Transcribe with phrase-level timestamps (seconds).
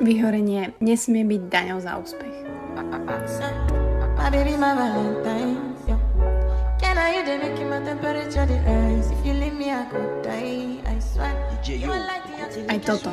[0.00, 2.36] Vyhorenie nesmie byť daňou za úspech.
[12.70, 13.10] Aj toto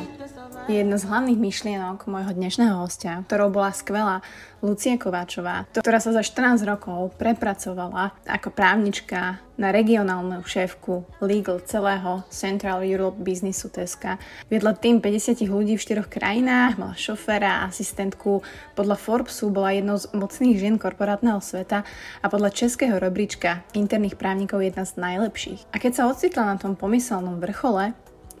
[0.68, 4.20] jedna z hlavných myšlienok môjho dnešného hostia, ktorou bola skvelá
[4.60, 12.20] Lucia Kováčová, ktorá sa za 14 rokov prepracovala ako právnička na regionálnu šéfku legal celého
[12.28, 14.20] Central Europe Businessu Teska.
[14.52, 18.44] Viedla tým 50 ľudí v štyroch krajinách, mala šoféra, asistentku.
[18.76, 21.88] Podľa Forbesu bola jednou z mocných žien korporátneho sveta
[22.20, 25.72] a podľa českého rebríčka interných právnikov jedna z najlepších.
[25.72, 27.96] A keď sa ocitla na tom pomyselnom vrchole,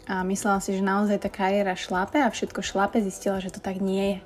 [0.08, 3.76] a myslela si, že naozaj tá kariéra šlape a všetko šlape, zistila, že to tak
[3.84, 4.18] nie je.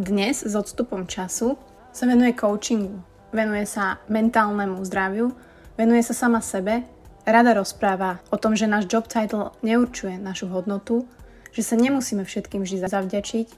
[0.00, 1.60] Dnes s odstupom času
[1.92, 3.04] sa venuje coachingu,
[3.36, 5.36] venuje sa mentálnemu zdraviu,
[5.76, 6.88] venuje sa sama sebe,
[7.28, 11.04] rada rozpráva o tom, že náš job title neurčuje našu hodnotu,
[11.52, 13.48] že sa nemusíme všetkým vždy zavďačiť,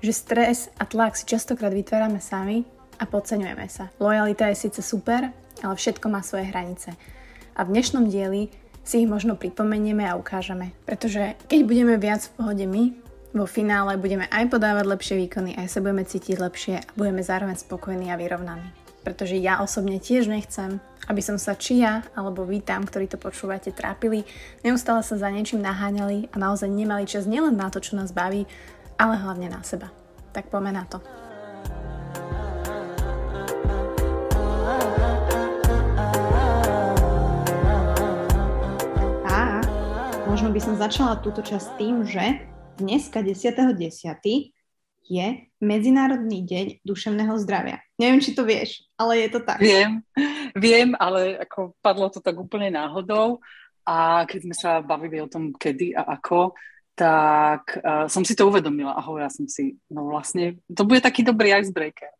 [0.00, 2.64] že stres a tlak si častokrát vytvárame sami
[2.96, 3.92] a podceňujeme sa.
[4.00, 5.28] Lojalita je síce super,
[5.60, 6.96] ale všetko má svoje hranice.
[7.58, 8.48] A v dnešnom dieli
[8.88, 10.72] si ich možno pripomenieme a ukážeme.
[10.88, 12.96] Pretože keď budeme viac v pohode my,
[13.36, 17.60] vo finále budeme aj podávať lepšie výkony, aj sa budeme cítiť lepšie a budeme zároveň
[17.60, 18.72] spokojní a vyrovnaní.
[19.04, 23.20] Pretože ja osobne tiež nechcem, aby som sa či ja, alebo vy tam, ktorí to
[23.20, 24.24] počúvate, trápili,
[24.64, 28.48] neustále sa za niečím naháňali a naozaj nemali čas nielen na to, čo nás baví,
[28.96, 29.92] ale hlavne na seba.
[30.32, 31.27] Tak poďme na to.
[40.38, 42.46] Možno by som začala túto časť tým, že
[42.78, 43.74] dneska 10.10.
[45.10, 45.26] je
[45.58, 47.82] Medzinárodný deň duševného zdravia.
[47.98, 49.58] Neviem, či to vieš, ale je to tak.
[49.58, 49.98] Viem,
[50.54, 53.42] viem, ale ako padlo to tak úplne náhodou
[53.82, 56.54] a keď sme sa bavili o tom, kedy a ako,
[56.94, 61.26] tak uh, som si to uvedomila a hovorila som si, no vlastne, to bude taký
[61.26, 62.14] dobrý icebreaker.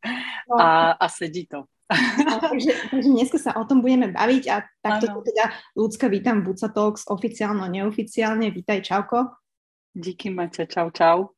[0.51, 0.59] No.
[0.59, 1.71] A, a sedí to.
[1.89, 6.69] Takže, takže dneska sa o tom budeme baviť a takto teda ľudská vítam v Buca
[6.69, 8.53] Talks oficiálno, neoficiálne.
[8.53, 9.33] Vítaj, čauko.
[9.97, 11.33] Díky, Maťa, čau, čau.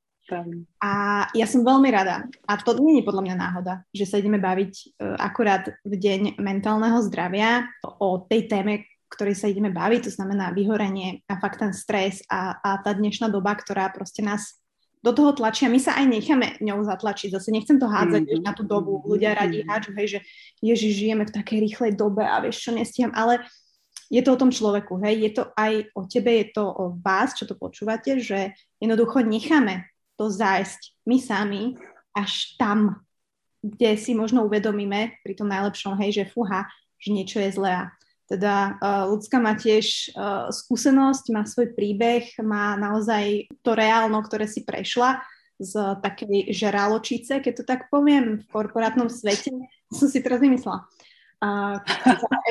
[0.78, 4.39] A ja som veľmi rada, a to nie je podľa mňa náhoda, že sa ideme
[4.39, 4.72] baviť
[5.03, 10.55] uh, akurát v deň mentálneho zdravia o tej téme, ktorej sa ideme baviť, to znamená
[10.55, 14.59] vyhorenie a fakt ten stres a, a tá dnešná doba, ktorá proste nás
[15.00, 17.33] do toho tlačia, my sa aj necháme ňou zatlačiť.
[17.33, 18.44] Zase nechcem to hádzať mm-hmm.
[18.44, 19.00] na tú dobu.
[19.09, 20.19] Ľudia radi hádžu, hej, že
[20.61, 23.41] ježiš, žijeme v takej rýchlej dobe a vieš, čo nestíham, ale
[24.12, 27.33] je to o tom človeku, hej, je to aj o tebe, je to o vás,
[27.33, 28.53] čo to počúvate, že
[28.83, 29.87] jednoducho necháme
[30.19, 31.62] to zájsť my sami
[32.12, 33.06] až tam,
[33.62, 36.66] kde si možno uvedomíme pri tom najlepšom, hej, že fuha,
[37.00, 37.89] že niečo je zlé
[38.30, 44.46] teda uh, ľudská má tiež uh, skúsenosť, má svoj príbeh, má naozaj to reálno, ktoré
[44.46, 45.18] si prešla
[45.58, 49.52] z takej žraločice, keď to tak poviem, v korporátnom svete,
[49.92, 50.88] som si teraz vymyslela.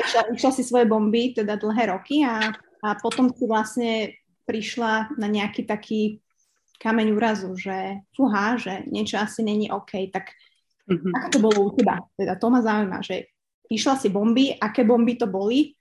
[0.06, 2.54] Išla, išla si svoje bomby, teda dlhé roky a,
[2.86, 4.14] a potom si vlastne
[4.46, 6.22] prišla na nejaký taký
[6.78, 10.34] kameň úrazu, že fuha, že niečo asi není OK, tak
[10.90, 11.12] mm-hmm.
[11.12, 12.02] ako to bolo u teba?
[12.14, 13.30] Teda to ma zaujíma, že
[13.70, 15.72] išla si bomby, aké bomby to boli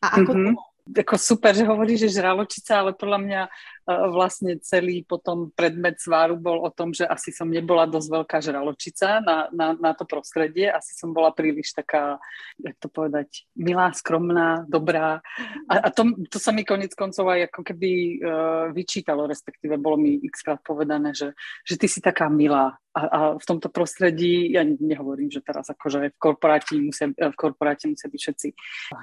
[0.00, 0.54] a ako mm-hmm.
[0.84, 3.40] to ako super, že hovorí, že žraločica, ale podľa mňa
[3.86, 9.20] vlastne celý potom predmet sváru bol o tom, že asi som nebola dosť veľká žraločica
[9.20, 12.16] na, na, na to prostredie, asi som bola príliš taká,
[12.56, 15.20] jak to povedať, milá, skromná, dobrá.
[15.68, 20.00] A, a to, to sa mi konec koncov aj ako keby uh, vyčítalo, respektíve bolo
[20.00, 21.36] mi xkrát povedané, že,
[21.68, 26.14] že ty si taká milá, a, a v tomto prostredí, ja nehovorím, že teraz akože
[26.14, 28.48] v korporáte musia, v korporáte musia byť všetci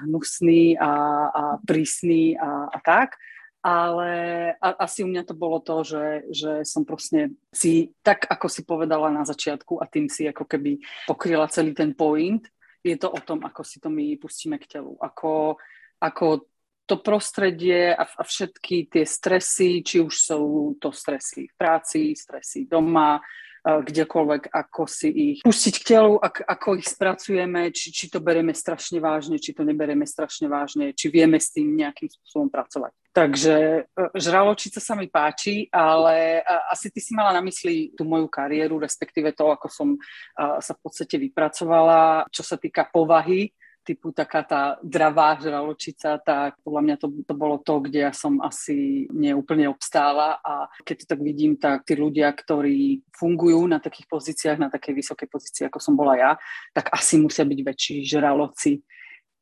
[0.08, 0.92] hnusní a,
[1.28, 3.20] a prísni a, a tak,
[3.62, 4.10] ale
[4.58, 8.66] a, asi u mňa to bolo to, že, že som proste si, tak ako si
[8.66, 12.42] povedala na začiatku a tým si ako keby pokryla celý ten point,
[12.82, 15.62] je to o tom, ako si to my pustíme k telu, ako,
[16.02, 16.50] ako
[16.90, 20.42] to prostredie a, a všetky tie stresy, či už sú
[20.82, 23.22] to stresy v práci, stresy doma,
[23.62, 28.50] kdekoľvek, ako si ich pustiť k telu, ak, ako ich spracujeme, či, či to bereme
[28.50, 32.90] strašne vážne, či to neberieme strašne vážne, či vieme s tým nejakým spôsobom pracovať.
[33.12, 33.80] Takže e,
[34.16, 36.40] žraločica sa mi páči, ale
[36.72, 39.88] asi ty si mala na mysli tú moju kariéru, respektíve to, ako som
[40.36, 46.82] sa v podstate vypracovala, čo sa týka povahy typu taká tá dravá žraločica, tak podľa
[46.82, 50.38] mňa to, to bolo to, kde ja som asi neúplne obstála.
[50.40, 54.94] A keď to tak vidím, tak tí ľudia, ktorí fungujú na takých pozíciách, na takej
[55.02, 56.30] vysokej pozícii, ako som bola ja,
[56.70, 58.80] tak asi musia byť väčší žraloci,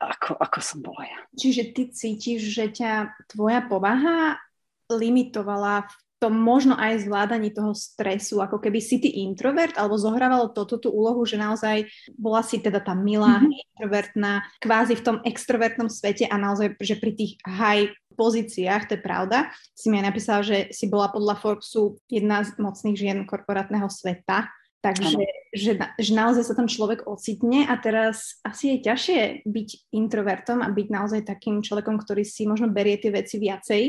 [0.00, 1.18] ako, ako som bola ja.
[1.36, 4.40] Čiže ty cítiš, že ťa tvoja povaha
[4.88, 10.52] limitovala v tom možno aj zvládaní toho stresu, ako keby si ty introvert, alebo zohrávalo
[10.52, 13.56] toto tú úlohu, že naozaj bola si teda tá milá, mm-hmm.
[13.56, 17.88] introvertná, kvázi v tom extrovertnom svete a naozaj, že pri tých high
[18.20, 19.48] pozíciách, to je pravda.
[19.72, 24.52] Si mi aj napísala, že si bola podľa Forbesu jedna z mocných žien korporátneho sveta,
[24.80, 30.64] takže že, že naozaj sa tam človek ocitne a teraz asi je ťažšie byť introvertom
[30.64, 33.82] a byť naozaj takým človekom, ktorý si možno berie tie veci viacej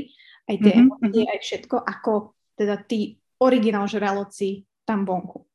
[0.49, 0.89] aj tie mm-hmm.
[0.89, 2.13] emócie, aj všetko, ako
[2.57, 5.45] teda tí originál žraloci tam vonku.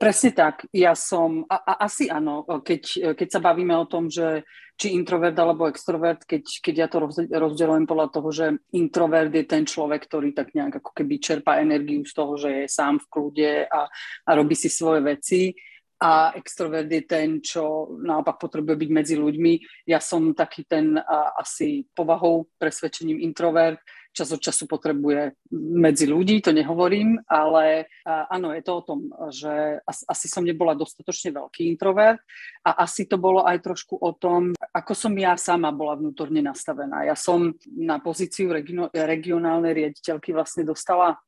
[0.00, 0.64] Presne tak.
[0.72, 4.48] Ja som, a, a asi áno, keď, keď sa bavíme o tom, že
[4.80, 9.68] či introvert alebo extrovert, keď, keď ja to rozdelujem podľa toho, že introvert je ten
[9.68, 13.52] človek, ktorý tak nejak ako keby čerpá energiu z toho, že je sám v kľude
[13.68, 13.92] a,
[14.24, 15.52] a robí si svoje veci
[16.00, 19.84] a extrovert je ten, čo naopak potrebuje byť medzi ľuďmi.
[19.84, 26.42] Ja som taký ten a, asi povahou, presvedčením introvert, čas od času potrebuje medzi ľudí,
[26.42, 31.70] to nehovorím, ale áno, je to o tom, že as, asi som nebola dostatočne veľký
[31.70, 32.18] introvert
[32.66, 37.06] a asi to bolo aj trošku o tom, ako som ja sama bola vnútorne nastavená.
[37.06, 41.18] Ja som na pozíciu regio, regionálnej riaditeľky vlastne dostala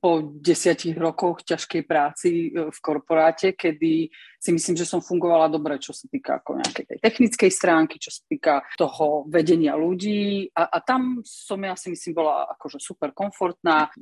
[0.00, 0.10] po
[0.40, 4.08] desiatich rokoch ťažkej práci e, v korporáte, kedy
[4.40, 8.08] si myslím, že som fungovala dobre, čo sa týka ako nejakej tej technickej stránky, čo
[8.08, 10.48] sa týka toho vedenia ľudí.
[10.56, 13.92] A, a tam som ja si myslím bola akože super komfortná,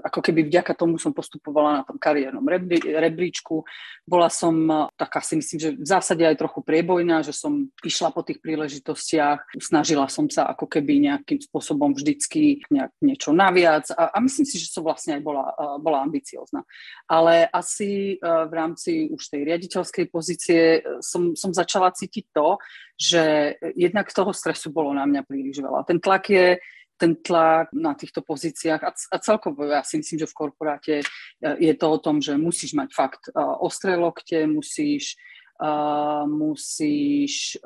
[0.00, 3.68] ako keby vďaka tomu som postupovala na tom kariérnom rebrí, rebríčku.
[4.08, 8.16] Bola som e, taká si myslím, že v zásade aj trochu priebojná, že som išla
[8.16, 13.92] po tých príležitostiach, snažila som sa ako keby nejakým spôsobom vždycky nejak niečo naviac.
[13.92, 16.62] A, a myslím si, že som vlastne aj bola, e, bola ambiciozná.
[17.10, 22.24] Ale asi e, v rámci už tej riaditeľ riaditeľskej pozície e, som, som začala cítiť
[22.36, 22.60] to,
[23.00, 25.88] že jednak toho stresu bolo na mňa príliš veľa.
[25.88, 26.60] Ten tlak je,
[27.00, 30.94] ten tlak na týchto pozíciách a, a celkovo ja si myslím, že v korporáte
[31.40, 35.18] je to o tom, že musíš mať fakt ostré lokte, musíš,
[35.58, 37.58] uh, musíš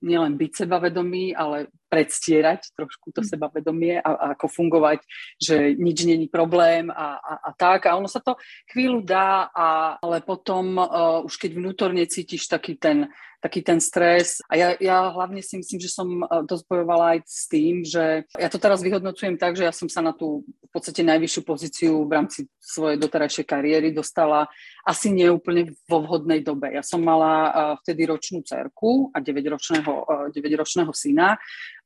[0.00, 3.28] nielen byť sebavedomý, ale predstierať trošku to hm.
[3.34, 5.02] sebavedomie a, a ako fungovať,
[5.36, 7.90] že nič není problém a, a, a tak.
[7.90, 8.38] A ono sa to
[8.70, 13.10] chvíľu dá, a, ale potom uh, už keď vnútorne cítiš taký ten
[13.40, 14.44] taký ten stres.
[14.46, 16.06] A ja, ja hlavne si myslím, že som
[16.44, 20.04] dosť bojovala aj s tým, že ja to teraz vyhodnocujem tak, že ja som sa
[20.04, 24.46] na tú v podstate najvyššiu pozíciu v rámci svojej doterajšej kariéry dostala
[24.86, 26.70] asi neúplne vo vhodnej dobe.
[26.70, 27.50] Ja som mala
[27.82, 29.92] vtedy ročnú cerku a 9-ročného,
[30.30, 31.34] 9-ročného syna.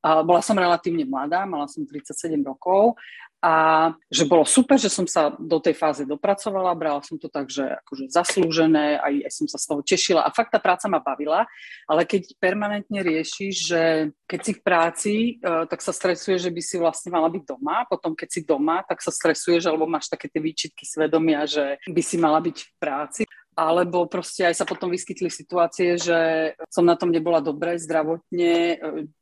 [0.05, 2.93] Bola som relatívne mladá, mala som 37 rokov
[3.45, 3.53] a
[4.09, 7.61] že bolo super, že som sa do tej fáze dopracovala, brala som to tak, že
[7.61, 11.45] akože zaslúžené, aj, aj som sa z toho tešila a fakt tá práca ma bavila,
[11.85, 13.81] ale keď permanentne riešiš, že
[14.25, 15.13] keď si v práci,
[15.45, 18.81] uh, tak sa stresuje, že by si vlastne mala byť doma, potom keď si doma,
[18.81, 22.71] tak sa stresuješ, alebo máš také tie výčitky svedomia, že by si mala byť v
[22.81, 23.21] práci
[23.55, 28.77] alebo proste aj sa potom vyskytli situácie, že som na tom nebola dobre zdravotne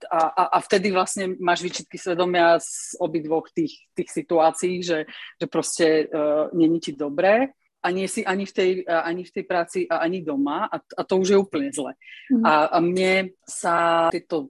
[0.09, 5.05] a, a, a vtedy vlastne máš výčitky svedomia z obidvoch tých, tých situácií, že,
[5.37, 7.53] že proste uh, není ti dobré
[7.85, 11.01] a nie si ani v tej, ani v tej práci a ani doma a, a
[11.05, 11.93] to už je úplne zle.
[12.33, 12.41] Mm.
[12.41, 14.49] A, a mne sa tieto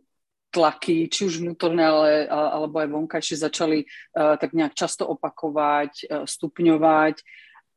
[0.54, 6.24] tlaky, či už vnútorné, ale, alebo aj vonkajšie začali uh, tak nejak často opakovať, uh,
[6.24, 7.20] stupňovať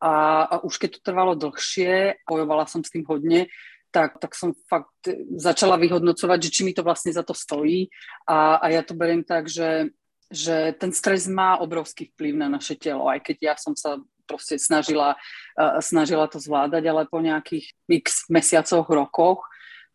[0.01, 3.49] a, a už keď to trvalo dlhšie, bojovala som s tým hodne,
[3.91, 5.09] tak, tak som fakt
[5.41, 7.89] začala vyhodnocovať, že či mi to vlastne za to stojí.
[8.29, 9.89] A, a ja to beriem tak, že,
[10.29, 13.97] že ten stres má obrovský vplyv na naše telo, aj keď ja som sa
[14.29, 15.15] proste snažila,
[15.57, 19.47] uh, snažila to zvládať, ale po nejakých x mesiacoch, rokoch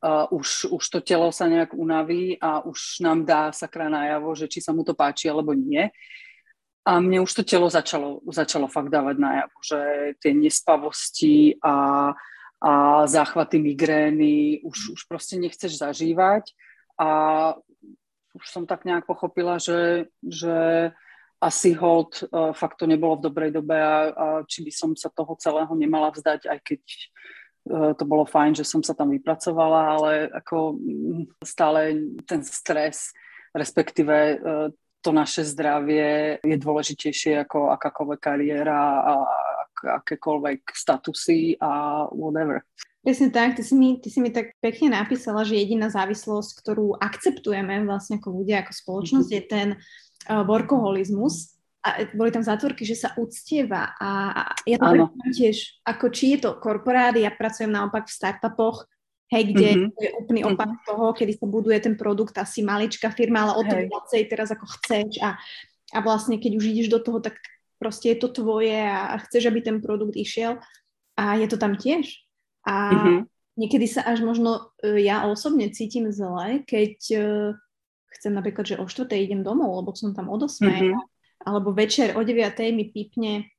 [0.02, 4.50] uh, už, už to telo sa nejak unaví a už nám dá sakra najavo, že
[4.50, 5.92] či sa mu to páči alebo nie.
[6.82, 9.80] A mne už to telo začalo, začalo fakt dávať najavo, že
[10.18, 12.10] tie nespavosti a,
[12.58, 12.72] a
[13.06, 16.50] záchvaty migrény už, už proste nechceš zažívať.
[16.98, 17.08] A
[18.34, 20.90] už som tak nejak pochopila, že, že
[21.42, 25.10] asi hold uh, fakt to nebolo v dobrej dobe a, a či by som sa
[25.10, 29.82] toho celého nemala vzdať, aj keď uh, to bolo fajn, že som sa tam vypracovala,
[29.98, 30.78] ale ako
[31.42, 31.98] stále
[32.30, 33.10] ten stres,
[33.58, 34.70] respektíve uh,
[35.02, 39.14] to naše zdravie je dôležitejšie ako akákoľvek kariéra a
[39.82, 42.62] akékoľvek statusy a whatever.
[43.02, 47.02] Presne tak, ty si, mi, ty si mi tak pekne napísala, že jediná závislosť, ktorú
[47.02, 49.42] akceptujeme vlastne ako ľudia, ako spoločnosť, mm-hmm.
[49.42, 49.68] je ten
[50.30, 51.58] uh, workoholizmus.
[51.82, 54.10] A boli tam zátvorky, že sa uctieva a
[54.70, 58.86] ja to tiež, ako či je to korporát, ja pracujem naopak v startupoch,
[59.32, 59.92] hej, kde mm-hmm.
[59.96, 60.88] je úplný opak mm-hmm.
[60.92, 64.68] toho, kedy sa buduje ten produkt, asi maličká firma, ale o to viacej teraz ako
[64.68, 65.40] chceš a
[65.92, 67.36] a vlastne keď už ideš do toho, tak
[67.76, 70.58] proste je to tvoje a, chceš, aby ten produkt išiel
[71.20, 72.08] a je to tam tiež.
[72.64, 73.20] A mm-hmm.
[73.60, 77.58] niekedy sa až možno e, ja osobne cítim zle, keď uh,
[78.18, 79.10] chcem napríklad, že o 4.
[79.18, 80.62] idem domov, lebo som tam o 8.
[80.62, 80.94] Mm-hmm.
[81.50, 82.54] alebo večer o 9.
[82.72, 83.50] mi pípne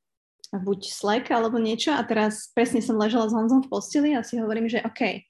[0.53, 4.37] buď Slack alebo niečo a teraz presne som ležela s Honzom v posteli a si
[4.37, 5.25] hovorím, že OK,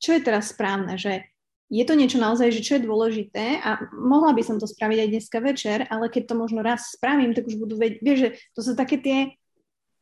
[0.00, 1.28] čo je teraz správne, že
[1.70, 5.08] je to niečo naozaj, že čo je dôležité a mohla by som to spraviť aj
[5.14, 8.60] dneska večer, ale keď to možno raz spravím, tak už budú vedieť, vieš, že to
[8.66, 9.38] sú také tie,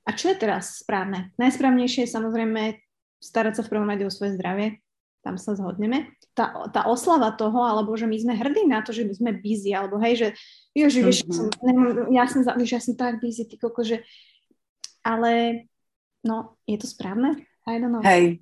[0.08, 1.36] a čo je teraz správne?
[1.36, 2.80] Najsprávnejšie je samozrejme
[3.20, 4.80] starať sa v prvom rade o svoje zdravie,
[5.20, 6.08] tam sa zhodneme.
[6.32, 9.76] Tá, tá oslava toho, alebo že my sme hrdí na to, že my sme busy,
[9.76, 10.28] alebo hej, že
[10.72, 11.34] vieš, mm-hmm.
[11.36, 14.00] som, neviem, ja som, vieš, ja som tak busy, ty koko, že
[15.04, 15.64] ale
[16.24, 17.44] no, je to správne?
[17.68, 18.00] I don't know.
[18.00, 18.40] Hej,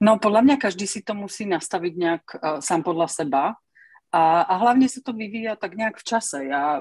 [0.00, 3.44] No podľa mňa každý si to musí nastaviť nejak uh, sám podľa seba.
[4.14, 6.46] A, a hlavne sa to vyvíja tak nejak v čase.
[6.46, 6.78] Ja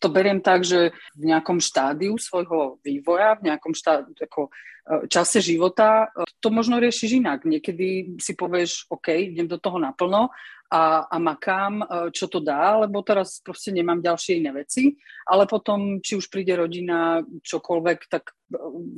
[0.00, 5.44] to beriem tak, že v nejakom štádiu svojho vývoja, v nejakom štádiu, ako, uh, čase
[5.44, 7.44] života uh, to možno riešiš inak.
[7.44, 10.32] Niekedy si povieš, OK, idem do toho naplno
[10.72, 14.96] a, a makám, čo to dá, lebo teraz proste nemám ďalšie iné veci,
[15.28, 18.34] ale potom, či už príde rodina, čokoľvek, tak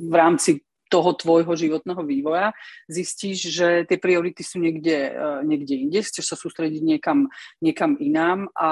[0.07, 2.55] v rámci toho tvojho životného vývoja,
[2.87, 7.27] zistíš, že tie priority sú niekde, uh, niekde inde, chceš sa sústrediť niekam,
[7.59, 8.69] niekam inám a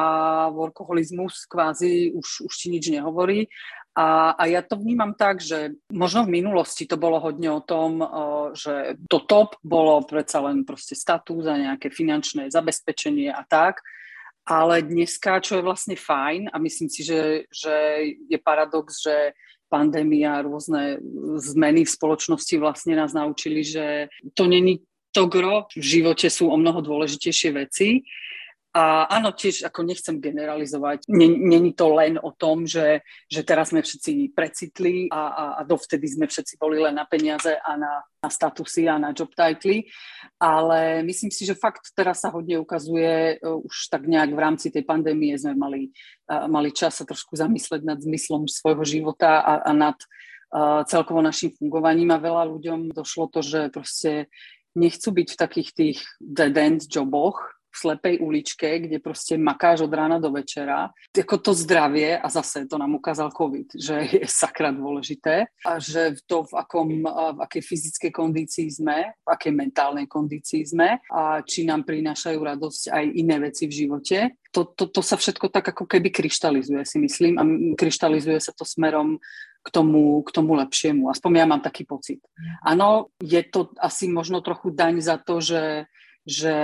[0.52, 3.48] workoholizmus kvázi už, už ti nič nehovorí.
[3.96, 8.04] A, a ja to vnímam tak, že možno v minulosti to bolo hodne o tom,
[8.04, 13.80] uh, že to top bolo predsa len proste status a nejaké finančné zabezpečenie a tak,
[14.46, 17.74] ale dneska, čo je vlastne fajn a myslím si, že, že
[18.30, 19.34] je paradox, že
[19.70, 21.02] pandémia, rôzne
[21.42, 24.08] zmeny v spoločnosti vlastne nás naučili, že
[24.38, 28.04] to není to gro, v živote sú o mnoho dôležitejšie veci
[28.76, 33.80] a áno, tiež ako nechcem generalizovať, není to len o tom, že, že teraz sme
[33.80, 38.28] všetci precitli a, a, a dovtedy sme všetci boli len na peniaze a na, na
[38.28, 39.88] statusy a na job titly,
[40.36, 44.68] ale myslím si, že fakt teraz sa hodne ukazuje, uh, už tak nejak v rámci
[44.76, 45.96] tej pandémie sme mali,
[46.28, 49.96] uh, mali čas sa trošku zamysleť nad zmyslom svojho života a, a nad
[50.52, 54.28] uh, celkovo našim fungovaním a veľa ľuďom došlo to, že proste
[54.76, 60.18] nechcú byť v takých tých dead-end joboch, v slepej uličke, kde proste makáš od rána
[60.18, 60.90] do večera.
[61.12, 66.16] Ako to zdravie, a zase to nám ukázal COVID, že je sakra dôležité a že
[66.26, 71.68] to, v, akom, v akej fyzickej kondícii sme, v akej mentálnej kondícii sme a či
[71.68, 74.18] nám prinášajú radosť aj iné veci v živote.
[74.56, 77.44] To, to, to sa všetko tak ako keby kryštalizuje, si myslím, a
[77.76, 79.20] kryštalizuje sa to smerom
[79.66, 81.10] k tomu, k tomu lepšiemu.
[81.10, 82.22] Aspoň ja mám taký pocit.
[82.62, 85.90] Áno, je to asi možno trochu daň za to, že
[86.26, 86.56] že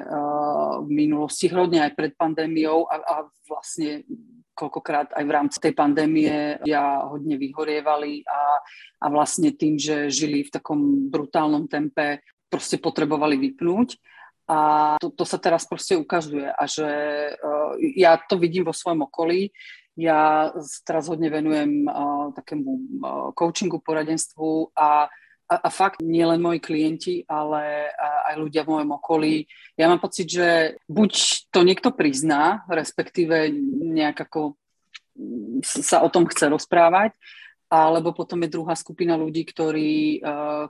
[0.00, 4.08] uh, v minulosti, hrodne aj pred pandémiou a, a vlastne
[4.56, 8.60] koľkokrát aj v rámci tej pandémie ja hodne vyhorievali a,
[9.00, 13.96] a vlastne tým, že žili v takom brutálnom tempe, proste potrebovali vypnúť.
[14.50, 14.58] A
[14.98, 16.88] to, to sa teraz proste ukazuje a že
[17.38, 19.54] uh, ja to vidím vo svojom okolí,
[19.94, 20.50] ja
[20.82, 22.80] teraz hodne venujem uh, takému uh,
[23.36, 25.06] coachingu, poradenstvu a
[25.50, 27.90] a, a fakt nie len moji klienti, ale
[28.30, 29.34] aj ľudia v mojom okolí.
[29.74, 31.12] Ja mám pocit, že buď
[31.50, 33.50] to niekto prizná, respektíve
[33.90, 34.54] nejak ako
[35.66, 37.12] sa o tom chce rozprávať,
[37.70, 40.22] alebo potom je druhá skupina ľudí, ktorí,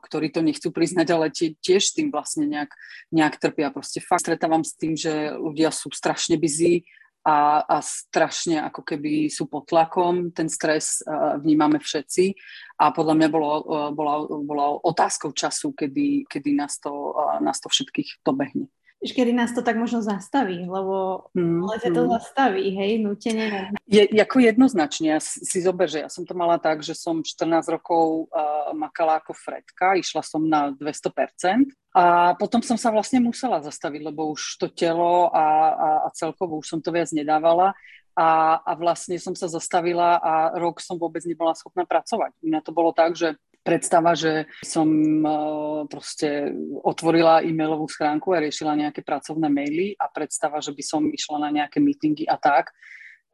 [0.05, 2.73] ktorí to nechcú priznať, ale tie, tiež tým vlastne nejak,
[3.09, 3.73] nejak trpia.
[3.73, 6.85] Proste fakt stretávam s tým, že ľudia sú strašne busy,
[7.21, 12.33] a, a strašne ako keby sú pod tlakom, ten stres uh, vnímame všetci.
[12.81, 17.69] A podľa mňa bolo, uh, bola, otázkou času, kedy, kedy nás, to, uh, nás to
[17.69, 22.11] všetkých dobehne kedy nás to tak možno zastaví, lebo mm, ale to mm.
[22.21, 23.73] zastaví, hej, nutene.
[23.89, 27.25] Je, ako jednoznačne, ja si, si zober, že ja som to mala tak, že som
[27.25, 33.19] 14 rokov uh, makala ako Fredka, išla som na 200%, a potom som sa vlastne
[33.19, 37.75] musela zastaviť, lebo už to telo a, a, a celkovo už som to viac nedávala
[38.15, 42.37] a, a vlastne som sa zastavila a rok som vôbec nebola schopná pracovať.
[42.45, 44.89] Mňa to bolo tak, že predstava, že som
[45.23, 51.03] uh, proste otvorila e-mailovú schránku a riešila nejaké pracovné maily a predstava, že by som
[51.09, 52.73] išla na nejaké meetingy a tak,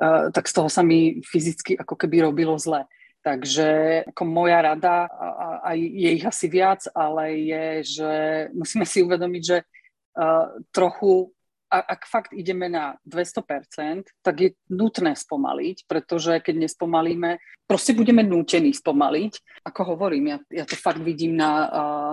[0.02, 2.86] uh, tak z toho sa mi fyzicky ako keby robilo zle.
[3.26, 7.66] Takže ako moja rada, a, je ich asi viac, ale je,
[7.98, 8.10] že
[8.54, 11.34] musíme si uvedomiť, že uh, trochu
[11.82, 18.70] ak fakt ideme na 200%, tak je nutné spomaliť, pretože keď nespomalíme, proste budeme nútení
[18.70, 19.64] spomaliť.
[19.66, 21.66] Ako hovorím, ja, ja to fakt vidím na,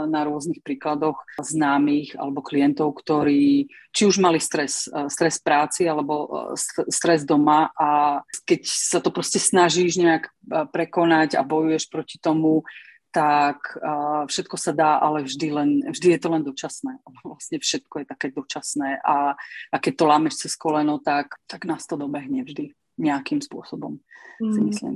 [0.09, 6.49] na rôznych príkladoch známych alebo klientov, ktorí či už mali stres, stres práci alebo
[6.89, 10.33] stres doma a keď sa to proste snažíš nejak
[10.73, 12.65] prekonať a bojuješ proti tomu,
[13.13, 16.97] tak uh, všetko sa dá, ale vždy, len, vždy je to len dočasné.
[17.29, 19.37] Vlastne všetko je také dočasné a,
[19.69, 24.01] a keď to lámeš cez koleno, tak, tak nás to dobehne vždy nejakým spôsobom,
[24.41, 24.53] mm.
[24.53, 24.95] si myslím.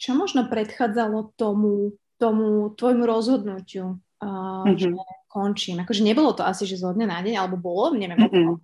[0.00, 4.78] Čo možno predchádzalo tomu, tomu tvojmu rozhodnutiu, uh, mm-hmm.
[4.78, 4.88] že
[5.30, 5.82] končím?
[5.82, 8.56] Akože nebolo to asi, že zo dňa na deň, alebo bolo, neviem, mm-hmm.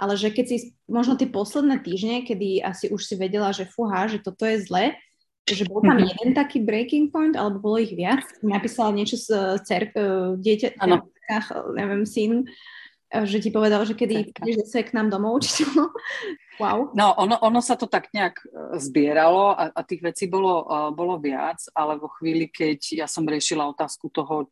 [0.00, 0.56] ale že keď si
[0.88, 4.96] možno tie posledné týždne, kedy asi už si vedela, že fúha, že toto je zle,
[5.44, 6.12] že bol tam mm-hmm.
[6.16, 8.24] jeden taký breaking point, alebo bolo ich viac?
[8.40, 11.04] Napísala niečo z eh, cer, uh, dieťa, ano.
[11.76, 12.48] neviem, syn,
[13.12, 15.92] eh, že ti povedal, že kedy prídeš zase k nám domov, či čo?
[16.56, 16.96] Wow.
[16.96, 18.40] No, ono, ono sa to tak nejak
[18.80, 23.28] zbieralo a, a tých vecí bolo, uh, bolo viac, ale vo chvíli, keď ja som
[23.28, 24.48] riešila otázku toho,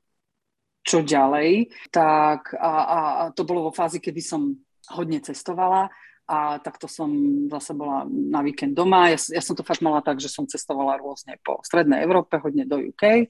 [0.82, 4.50] čo ďalej, tak a, a, a to bolo vo fázi, kedy som
[4.92, 5.88] hodne cestovala
[6.32, 7.12] a takto som
[7.52, 9.12] zase bola na víkend doma.
[9.12, 12.64] Ja, ja som to fakt mala tak, že som cestovala rôzne po strednej Európe, hodne
[12.64, 13.28] do UK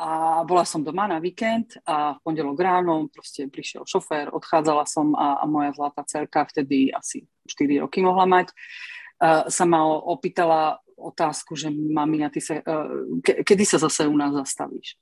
[0.00, 5.12] a bola som doma na víkend a v pondelok ráno proste prišiel šofér, odchádzala som
[5.12, 10.80] a, a moja zlatá cerka, vtedy asi 4 roky mohla mať, uh, sa ma opýtala
[10.96, 14.96] otázku, že mami, ty sa, uh, ke, kedy sa zase u nás zastavíš?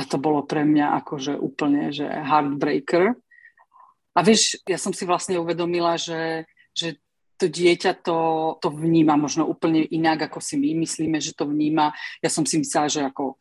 [0.00, 3.20] A to bolo pre mňa akože úplne, že heartbreaker,
[4.16, 6.96] a vieš, ja som si vlastne uvedomila, že, že
[7.36, 8.16] to dieťa to,
[8.64, 11.92] to vníma možno úplne inak, ako si my myslíme, že to vníma.
[12.24, 13.36] Ja som si myslela, že ako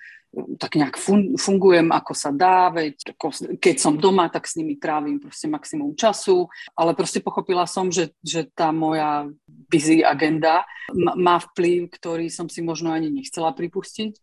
[0.60, 4.75] tak nejak fun, fungujem, ako sa dá, veď ako, keď som doma, tak s nimi
[4.75, 10.67] trávim proste maximum času, ale proste pochopila som, že, že tá moja busy agenda
[11.15, 14.20] má vplyv, ktorý som si možno ani nechcela pripustiť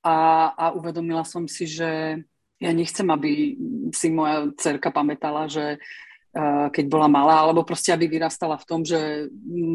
[0.00, 2.24] a, a uvedomila som si, že
[2.62, 3.58] ja nechcem, aby
[3.90, 8.80] si moja cerka pamätala, že uh, keď bola malá, alebo proste aby vyrastala v tom,
[8.86, 9.26] že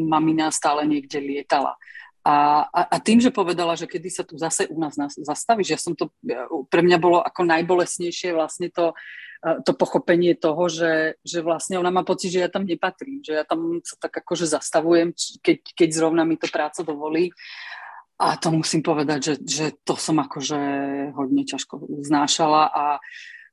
[0.08, 1.76] mamina stále niekde lietala.
[2.28, 5.80] A, a, a tým, že povedala, že kedy sa tu zase u nás, zastavíš, ja
[5.80, 6.12] som to,
[6.68, 8.92] pre mňa bolo ako najbolesnejšie vlastne to,
[9.64, 13.44] to pochopenie toho, že, že vlastne ona má pocit, že ja tam nepatrím, že ja
[13.46, 17.30] tam sa tak akože zastavujem, keď, keď zrovna mi to práca dovolí.
[18.18, 20.58] A to musím povedať, že, že to som akože
[21.14, 22.86] hodne ťažko znášala a,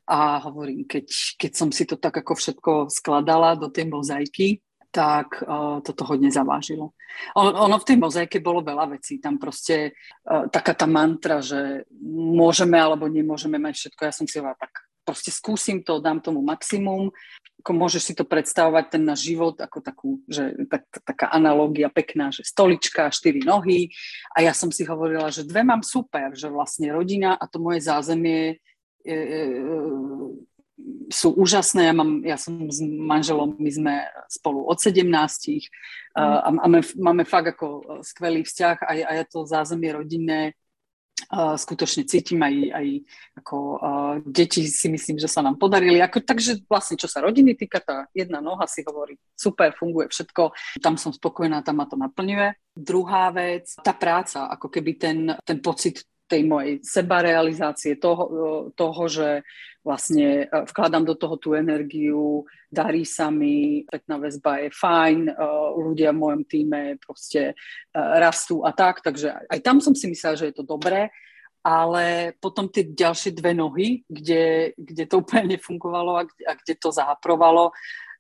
[0.09, 1.05] a hovorím, keď,
[1.37, 6.31] keď som si to tak ako všetko skladala do tej mozaiky, tak uh, toto hodne
[6.31, 6.95] zavážilo.
[7.35, 9.19] On, ono v tej mozaike bolo veľa vecí.
[9.19, 11.83] Tam proste uh, taká tá mantra, že
[12.15, 14.01] môžeme alebo nemôžeme mať všetko.
[14.07, 14.71] Ja som si hovorila, tak
[15.03, 17.11] proste skúsim to, dám tomu maximum.
[17.65, 22.29] Ako môžeš si to predstavovať, ten náš život, ako takú, že tak, taká analógia pekná,
[22.29, 23.89] že stolička, štyri nohy.
[24.37, 27.81] A ja som si hovorila, že dve mám super, že vlastne rodina a to moje
[27.81, 28.61] zázemie
[29.01, 29.41] e, e,
[31.09, 31.89] sú úžasné.
[31.89, 33.93] Ja, mám, ja som s manželom, my sme
[34.29, 35.57] spolu od 17 mm.
[36.13, 40.53] a, a máme, máme fakt ako skvelý vzťah a, a je to zázemie rodinné
[41.31, 42.87] Uh, skutočne cítim aj, aj
[43.39, 46.03] ako uh, deti si myslím, že sa nám podarili.
[46.03, 50.51] Ako, takže vlastne, čo sa rodiny týka, tá jedna noha si hovorí, super, funguje všetko,
[50.83, 52.59] tam som spokojná, tam ma to naplňuje.
[52.75, 58.23] Druhá vec, tá práca, ako keby ten, ten pocit tej mojej sebarealizácie, toho,
[58.73, 59.45] toho, že
[59.85, 62.41] vlastne e, vkladám do toho tú energiu,
[62.73, 65.33] darí sa mi, pekná väzba je fajn, e,
[65.77, 67.55] ľudia v mojom týme proste e,
[67.93, 71.13] rastú a tak, takže aj tam som si myslela, že je to dobré,
[71.61, 76.73] ale potom tie ďalšie dve nohy, kde, kde to úplne nefungovalo a kde, a kde
[76.77, 77.73] to zahaprovalo,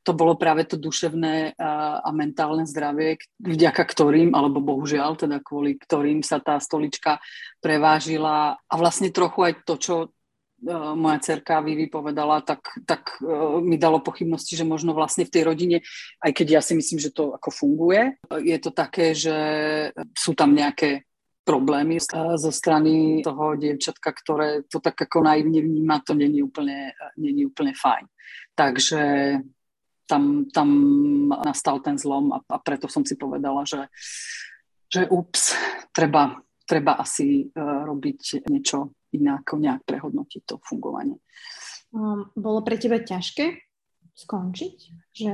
[0.05, 5.81] to bolo práve to duševné a, a mentálne zdravie, vďaka ktorým, alebo bohužiaľ, teda kvôli
[5.81, 7.17] ktorým sa tá stolička
[7.57, 13.57] prevážila a vlastne trochu aj to, čo uh, moja cerka Vivi povedala, tak, tak uh,
[13.57, 15.77] mi dalo pochybnosti, že možno vlastne v tej rodine,
[16.21, 19.37] aj keď ja si myslím, že to ako funguje, je to také, že
[20.13, 21.09] sú tam nejaké
[21.45, 22.01] problémy
[22.41, 27.77] zo strany toho dievčatka, ktoré to tak ako naivne vníma, to není úplne, není úplne
[27.77, 28.05] fajn.
[28.57, 29.01] Takže
[30.05, 30.69] tam, tam
[31.29, 33.89] nastal ten zlom a, a preto som si povedala, že,
[34.89, 35.57] že ups,
[35.91, 41.17] treba, treba asi uh, robiť niečo inak, nejak prehodnotiť to fungovanie.
[41.89, 43.65] Um, bolo pre teba ťažké
[44.15, 44.77] skončiť?
[45.11, 45.33] Že...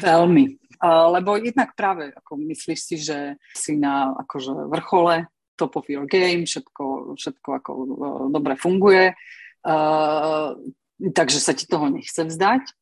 [0.00, 0.44] Veľmi.
[0.80, 5.28] Uh, lebo jednak práve, ako myslíš si, že si na akože vrchole,
[5.60, 10.56] top of your game, všetko, všetko ako uh, dobre funguje, uh,
[11.00, 12.79] takže sa ti toho nechce vzdať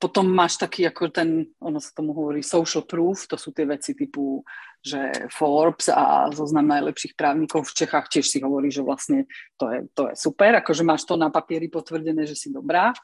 [0.00, 3.92] potom máš taký ako ten, ono sa tomu hovorí social proof, to sú tie veci
[3.92, 4.40] typu,
[4.80, 9.28] že Forbes a zoznam najlepších právnikov v Čechách tiež si hovorí, že vlastne
[9.60, 12.96] to je, to je super, akože máš to na papieri potvrdené, že si dobrá.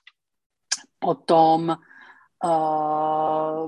[0.97, 3.63] Potom uh,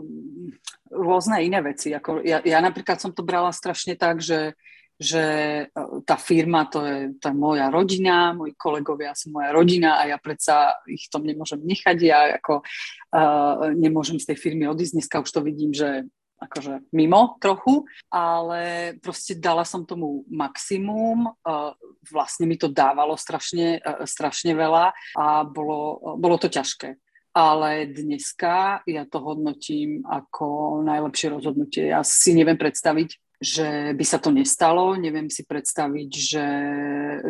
[0.88, 1.92] rôzne iné veci.
[1.92, 4.56] Ako ja, ja napríklad som to brala strašne tak, že
[4.98, 5.24] že
[5.62, 10.18] e, tá firma to je tá moja rodina, moji kolegovia sú moja rodina a ja
[10.18, 15.30] predsa ich tom nemôžem nechať, ja ako uh, nemôžem z tej firmy odísť, dneska už
[15.30, 21.74] to vidím, že akože mimo trochu, ale proste dala som tomu maximum, uh,
[22.10, 26.98] vlastne mi to dávalo strašne, strašne veľa a bolo, bolo to ťažké.
[27.38, 31.94] Ale dneska ja to hodnotím ako najlepšie rozhodnutie.
[31.94, 34.98] Ja si neviem predstaviť, že by sa to nestalo.
[34.98, 36.46] Neviem si predstaviť, že,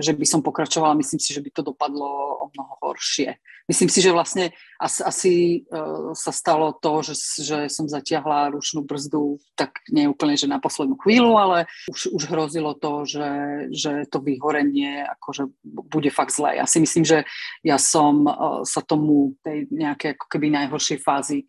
[0.00, 0.96] že by som pokračovala.
[0.96, 2.08] Myslím si, že by to dopadlo
[2.40, 3.36] o mnoho horšie.
[3.68, 5.32] Myslím si, že vlastne asi, asi
[5.68, 10.56] uh, sa stalo to, že, že som zatiahla ručnú brzdu tak nie úplne, že na
[10.56, 13.28] poslednú chvíľu, ale už, už hrozilo to, že,
[13.68, 16.56] že to vyhorenie akože bude fakt zlé.
[16.56, 17.28] Ja si myslím, že
[17.60, 21.44] ja som uh, sa tomu tej nejakej ako keby najhoršej fázi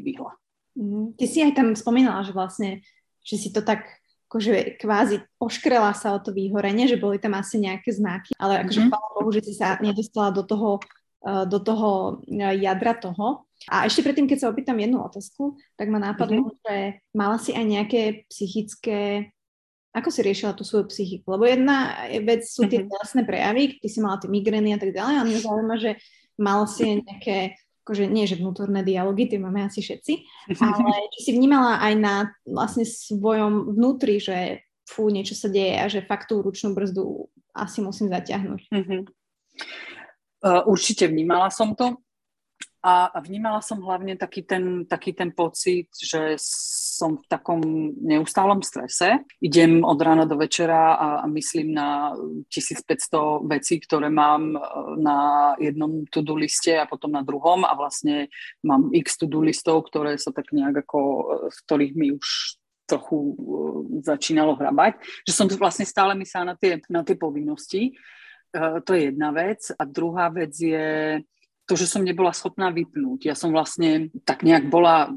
[0.00, 0.32] vyhla.
[0.80, 1.20] Mhm.
[1.20, 2.80] Ty si aj tam spomínala, že vlastne
[3.28, 3.84] že si to tak
[4.28, 8.76] akože kvázi oškrela sa o to výhorenie, že boli tam asi nejaké znaky, ale akože
[8.84, 8.92] mm-hmm.
[8.92, 10.84] chvála Bohu, že si sa nedostala do toho,
[11.24, 13.48] uh, do toho uh, jadra toho.
[13.72, 16.60] A ešte predtým, keď sa opýtam jednu otázku, tak ma napadlo, mm-hmm.
[16.60, 16.76] že
[17.16, 19.32] mala si aj nejaké psychické
[19.88, 21.34] ako si riešila tú svoju psychiku?
[21.34, 23.24] Lebo jedna vec sú tie mm-hmm.
[23.24, 25.90] prejavy, ty si mala tie migrény a tak ďalej, a mňa zaujíma, že
[26.38, 27.58] mala si nejaké
[27.88, 30.12] akože nie, že vnútorné dialógy, tie máme asi všetci,
[30.60, 35.88] ale či si vnímala aj na vlastne svojom vnútri, že fú, niečo sa deje a
[35.88, 38.60] že fakt tú ručnú brzdu asi musím zaťahnuť.
[38.68, 39.02] Uh-huh.
[40.44, 41.96] Uh, určite vnímala som to
[42.84, 46.38] a vnímala som hlavne taký ten, taký ten pocit, že
[46.98, 47.62] som v takom
[48.02, 49.22] neustálom strese.
[49.38, 52.18] Idem od rána do večera a, myslím na
[52.50, 54.58] 1500 vecí, ktoré mám e,
[54.98, 55.18] na
[55.62, 58.26] jednom to-do liste a potom na druhom a vlastne
[58.66, 61.00] mám x to-do listov, ktoré sa tak nejak ako,
[61.54, 62.58] z ktorých mi už
[62.88, 64.96] trochu uh, začínalo hrabať.
[65.28, 67.92] Že som vlastne stále myslela na tie, na tie povinnosti.
[68.56, 69.68] To je jedna vec.
[69.76, 71.20] A druhá vec je
[71.68, 73.28] to, že som nebola schopná vypnúť.
[73.28, 75.12] Ja som vlastne tak nejak bola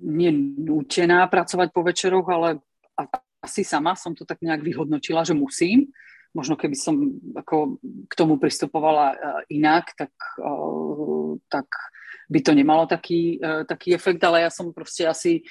[0.00, 2.58] nenútená pracovať po večeroch, ale
[3.40, 5.88] asi sama som to tak nejak vyhodnotila, že musím.
[6.30, 6.94] Možno keby som
[7.34, 9.16] ako k tomu pristupovala e,
[9.58, 10.52] inak, tak, e,
[11.50, 11.66] tak
[12.30, 15.42] by to nemalo taký, e, taký efekt, ale ja som proste asi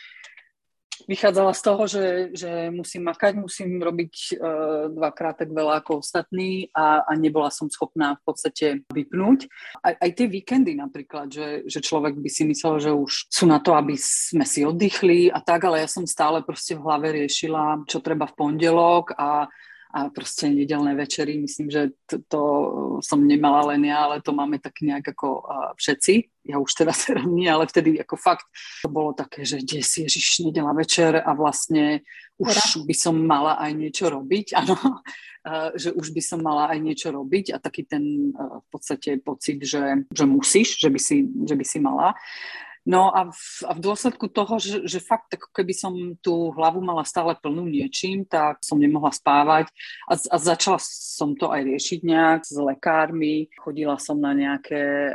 [1.08, 6.68] vychádzala z toho, že, že musím makať, musím robiť uh, dvakrát tak veľa ako ostatní
[6.76, 9.48] a, a nebola som schopná v podstate vypnúť.
[9.86, 13.62] Aj, aj tie víkendy napríklad, že, že človek by si myslel, že už sú na
[13.62, 17.86] to, aby sme si oddychli a tak, ale ja som stále proste v hlave riešila,
[17.88, 19.48] čo treba v pondelok a
[19.90, 22.42] a proste nedelné večery, myslím, že to, to
[23.02, 26.46] som nemala len ja, ale to máme tak nejak ako všetci.
[26.46, 28.46] Ja už teda teraz nie, ale vtedy ako fakt
[28.86, 32.06] to bolo také, že kde si Ježiš nedela večer a vlastne
[32.38, 34.78] už by som mala aj niečo robiť, áno,
[35.74, 40.06] že už by som mala aj niečo robiť a taký ten v podstate pocit, že,
[40.14, 42.14] že musíš, že by si, že by si mala.
[42.90, 45.94] No a v, a v dôsledku toho, že, že fakt ako keby som
[46.26, 49.70] tú hlavu mala stále plnú niečím, tak som nemohla spávať
[50.10, 55.14] a, a začala som to aj riešiť nejak s lekármi, chodila som na nejaké,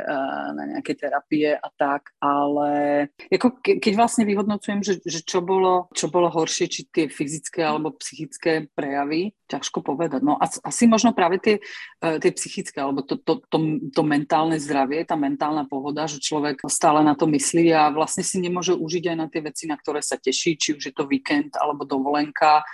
[0.55, 5.91] na nejaké terapie a tak, ale ako ke, keď vlastne vyhodnocujem, že, že čo, bolo,
[5.91, 10.21] čo bolo horšie, či tie fyzické alebo psychické prejavy, ťažko povedať.
[10.23, 11.59] No asi možno práve tie,
[11.99, 13.57] e, tie psychické alebo to, to, to,
[13.91, 18.37] to mentálne zdravie, tá mentálna pohoda, že človek stále na to myslí a vlastne si
[18.41, 21.55] nemôže užiť aj na tie veci, na ktoré sa teší, či už je to víkend
[21.57, 22.65] alebo dovolenka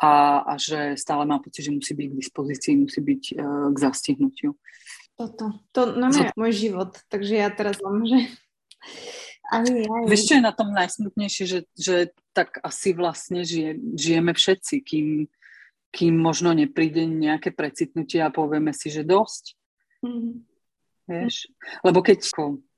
[0.00, 0.12] a,
[0.48, 4.56] a že stále má pocit, že musí byť k dispozícii, musí byť uh, k zastihnutiu.
[5.20, 8.24] Toto, to no je môj život, takže ja teraz mám, že
[9.56, 10.06] ani, ani.
[10.08, 11.96] Vieš, čo je na tom najsmutnejšie, že, že
[12.32, 15.28] tak asi vlastne žije, žijeme všetci, kým,
[15.92, 19.52] kým možno nepríde nejaké precitnutie a povieme si, že dosť.
[20.00, 20.34] Mm-hmm.
[21.10, 21.52] Vieš?
[21.84, 22.24] Lebo keď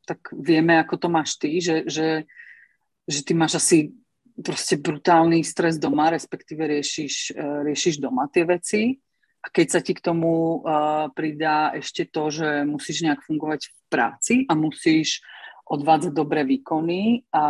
[0.06, 2.26] tak vieme, ako to máš ty, že, že,
[3.06, 3.78] že ty máš asi
[4.40, 8.96] proste brutálny stres doma, respektíve riešiš, uh, riešiš doma tie veci.
[9.42, 13.78] A keď sa ti k tomu uh, pridá ešte to, že musíš nejak fungovať v
[13.90, 15.18] práci a musíš
[15.72, 17.44] odvádzať dobré výkony a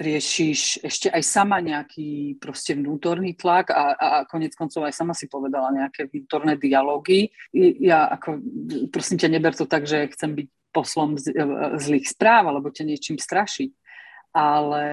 [0.00, 5.28] riešiš ešte aj sama nejaký proste vnútorný tlak a, a konec koncov aj sama si
[5.28, 7.34] povedala nejaké vnútorné dialógy.
[7.82, 8.40] Ja ako,
[8.88, 11.32] prosím ťa, neber to tak, že chcem byť poslom z,
[11.80, 13.72] zlých správ alebo ťa niečím strašiť.
[14.36, 14.84] Ale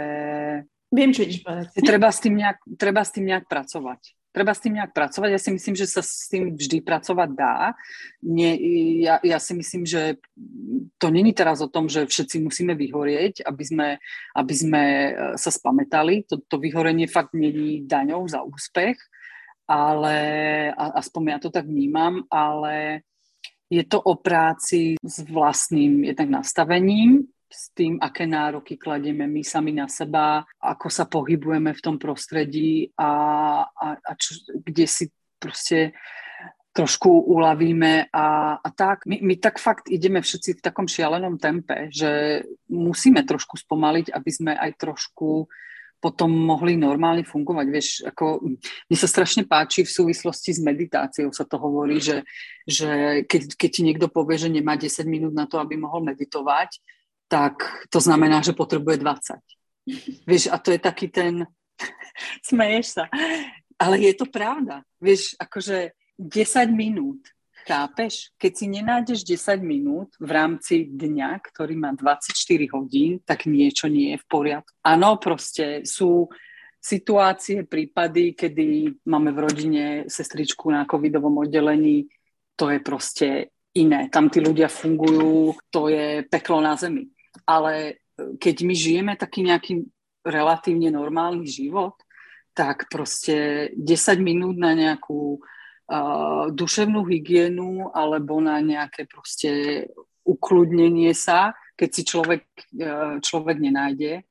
[0.93, 1.65] Viem, čo ideš povedať.
[1.81, 4.13] Treba s, tým nejak, treba s tým nejak pracovať.
[4.29, 5.29] Treba s tým nejak pracovať.
[5.33, 7.73] Ja si myslím, že sa s tým vždy pracovať dá.
[8.21, 8.53] Nie,
[9.01, 10.21] ja, ja si myslím, že
[11.01, 13.87] to není teraz o tom, že všetci musíme vyhorieť, aby sme,
[14.37, 16.29] aby sme e, sa spametali.
[16.29, 18.97] To, to vyhorenie fakt není daňou za úspech,
[19.65, 20.17] ale
[20.77, 23.01] aspoň ja to tak vnímam, ale
[23.69, 29.77] je to o práci s vlastným jednak nastavením, s tým, aké nároky kladieme my sami
[29.77, 33.11] na seba, ako sa pohybujeme v tom prostredí a,
[33.69, 35.05] a, a čo, kde si
[35.37, 35.93] proste
[36.73, 39.05] trošku uľavíme a, a tak.
[39.05, 42.41] My, my tak fakt ideme všetci v takom šialenom tempe, že
[42.73, 45.45] musíme trošku spomaliť, aby sme aj trošku
[46.03, 47.65] potom mohli normálne fungovať.
[47.71, 52.27] Vieš, ako, mne sa strašne páči v súvislosti s meditáciou sa to hovorí, že,
[52.67, 56.83] že keď, keď ti niekto povie, že nemá 10 minút na to, aby mohol meditovať,
[57.31, 60.27] tak to znamená, že potrebuje 20.
[60.27, 61.47] Vieš, a to je taký ten...
[62.43, 63.03] Smeješ sa.
[63.79, 64.83] Ale je to pravda.
[64.99, 67.23] Vieš, akože 10 minút,
[67.63, 68.29] chápeš?
[68.37, 72.35] Keď si nenájdeš 10 minút v rámci dňa, ktorý má 24
[72.75, 74.71] hodín, tak niečo nie je v poriadku.
[74.83, 76.27] Áno, proste sú
[76.83, 82.11] situácie, prípady, kedy máme v rodine sestričku na covidovom oddelení,
[82.59, 83.27] to je proste
[83.73, 84.11] iné.
[84.11, 87.07] Tam tí ľudia fungujú, to je peklo na zemi
[87.47, 87.93] ale e,
[88.37, 89.73] keď my žijeme taký nejaký
[90.23, 91.97] relatívne normálny život,
[92.53, 95.41] tak proste 10 minút na nejakú
[95.89, 99.83] uh, duševnú hygienu alebo na nejaké proste
[100.23, 102.43] ukludnenie sa, keď si človek,
[102.79, 104.23] uh, človek nenájde,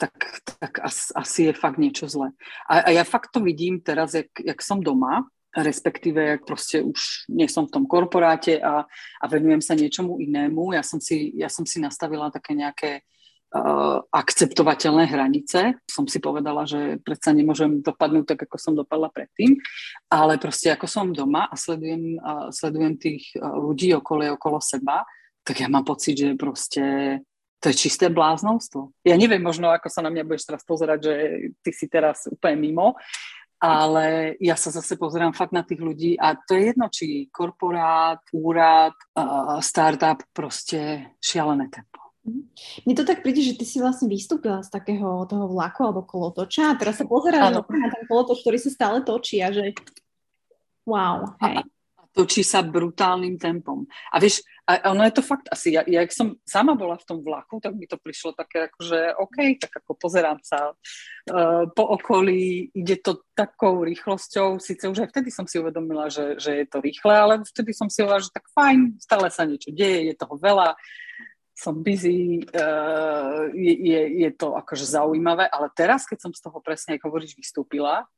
[0.00, 2.32] tak, tak asi, asi je fakt niečo zlé.
[2.64, 7.26] A, a ja fakt to vidím teraz, jak, jak som doma, respektíve jak proste už
[7.28, 8.86] nie som v tom korporáte a,
[9.20, 10.72] a venujem sa niečomu inému.
[10.72, 13.19] Ja som si, ja som si nastavila také nejaké uh,
[14.14, 15.74] akceptovateľné hranice.
[15.90, 19.58] Som si povedala, že predsa nemôžem dopadnúť tak, ako som dopadla predtým,
[20.06, 25.02] ale proste ako som doma a sledujem, uh, sledujem tých uh, ľudí okolo, okolo seba,
[25.42, 26.82] tak ja mám pocit, že proste
[27.60, 28.94] to je čisté bláznovstvo.
[29.04, 31.14] Ja neviem možno, ako sa na mňa budeš teraz pozerať, že
[31.60, 32.96] ty si teraz úplne mimo,
[33.60, 38.22] ale ja sa zase pozerám fakt na tých ľudí a to je jedno, či korporát,
[38.32, 42.09] úrad, uh, startup, proste šialené tempo.
[42.20, 42.42] Mhm.
[42.84, 46.72] Mne to tak príde, že ty si vlastne vystúpila z takého toho vlaku alebo kolotoča
[46.72, 49.72] a teraz sa pozerám na ten kolotoč, ktorý sa stále točí a že
[50.84, 51.60] wow, hej.
[51.60, 51.80] A,
[52.10, 53.86] točí sa brutálnym tempom.
[54.10, 57.22] A vieš, a ono je to fakt asi, ja, ja som sama bola v tom
[57.22, 61.84] vlaku, tak mi to prišlo také ako, že OK, tak ako pozerám sa uh, po
[61.86, 66.66] okolí, ide to takou rýchlosťou, síce už aj vtedy som si uvedomila, že, že je
[66.66, 70.14] to rýchle, ale vtedy som si hovorila, že tak fajn, stále sa niečo deje, je
[70.18, 70.74] toho veľa,
[71.60, 76.56] som busy, uh, je, je, je to akože zaujímavé, ale teraz, keď som z toho
[76.64, 78.08] presne, ako hovoríš, vystúpila,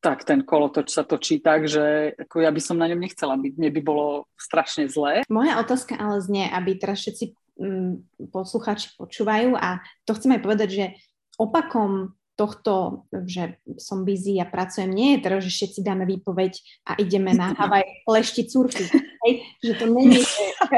[0.00, 3.52] tak ten kolotoč sa točí tak, že ako ja by som na ňom nechcela byť.
[3.58, 4.06] Mne by bolo
[4.38, 5.26] strašne zlé.
[5.26, 7.24] Moja otázka ale znie, aby teraz všetci
[7.58, 7.92] mm,
[8.30, 10.86] poslucháči počúvajú a to chcem aj povedať, že
[11.36, 16.52] opakom tohto, že som busy a pracujem, nie je teraz, že všetci dáme výpoveď
[16.84, 18.84] a ideme na Havaj leštiť surfy.
[19.26, 19.32] Hej,
[19.64, 20.20] že to není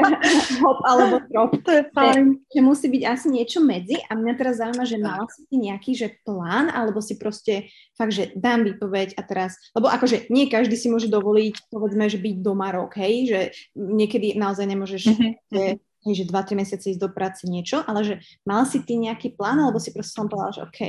[0.63, 1.51] hop alebo trop.
[1.51, 2.23] To je fajn.
[2.39, 5.55] Že, že musí byť asi niečo medzi a mňa teraz zaujíma, že mala si ty
[5.59, 7.67] nejaký že plán alebo si proste
[7.99, 12.23] fakt, že dám výpoveď a teraz, lebo akože nie každý si môže dovoliť, povedzme, že
[12.23, 13.39] byť doma rok, hej, že
[13.75, 15.31] niekedy naozaj nemôžeš mm-hmm.
[15.51, 15.65] že,
[16.07, 18.15] že 2-3 mesiace ísť do práce niečo, ale že
[18.47, 20.79] mal si ty nejaký plán, alebo si proste som povedala, že OK,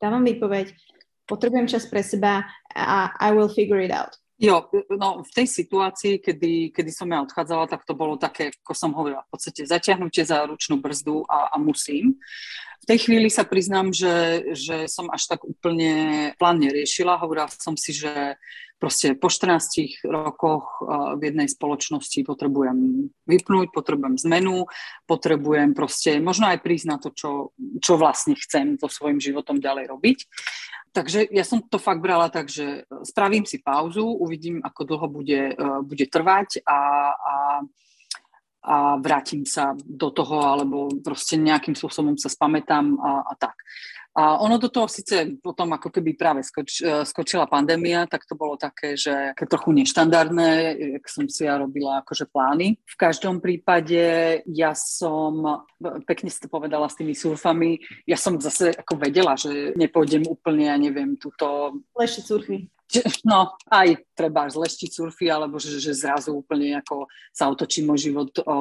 [0.00, 0.72] dávam výpoveď,
[1.28, 4.16] potrebujem čas pre seba a I will figure it out.
[4.40, 8.72] Jo, no v tej situácii, kedy, kedy som ja odchádzala, tak to bolo také, ako
[8.72, 12.16] som hovorila, v podstate zaťahnutie za ručnú brzdu a, a musím.
[12.80, 17.20] V tej chvíli sa priznám, že, že som až tak úplne plán neriešila.
[17.20, 18.40] Hovorila som si, že
[18.80, 20.80] proste po 14 rokoch
[21.20, 24.64] v jednej spoločnosti potrebujem vypnúť, potrebujem zmenu,
[25.04, 27.52] potrebujem proste možno aj prísť na to, čo,
[27.84, 30.18] čo vlastne chcem so svojím životom ďalej robiť.
[30.90, 35.54] Takže ja som to fakt brala tak, že spravím si pauzu, uvidím, ako dlho bude,
[35.86, 36.80] bude trvať a,
[37.14, 37.34] a
[38.60, 43.56] a vrátim sa do toho, alebo proste nejakým spôsobom sa spamätám a, a tak.
[44.10, 48.34] A ono do toho síce potom ako keby práve skoč, e, skočila pandémia, tak to
[48.34, 50.50] bolo také, že trochu neštandardné,
[50.98, 52.74] jak som si ja robila akože plány.
[52.74, 54.02] V každom prípade
[54.50, 55.62] ja som,
[56.10, 60.74] pekne si to povedala s tými surfami, ja som zase ako vedela, že nepôjdem úplne,
[60.74, 61.78] ja neviem, túto...
[61.94, 62.66] Lešiť surfy
[63.30, 68.30] no, aj treba zleštiť surfy, alebo že, že zrazu úplne ako sa otočí môj život
[68.42, 68.58] o,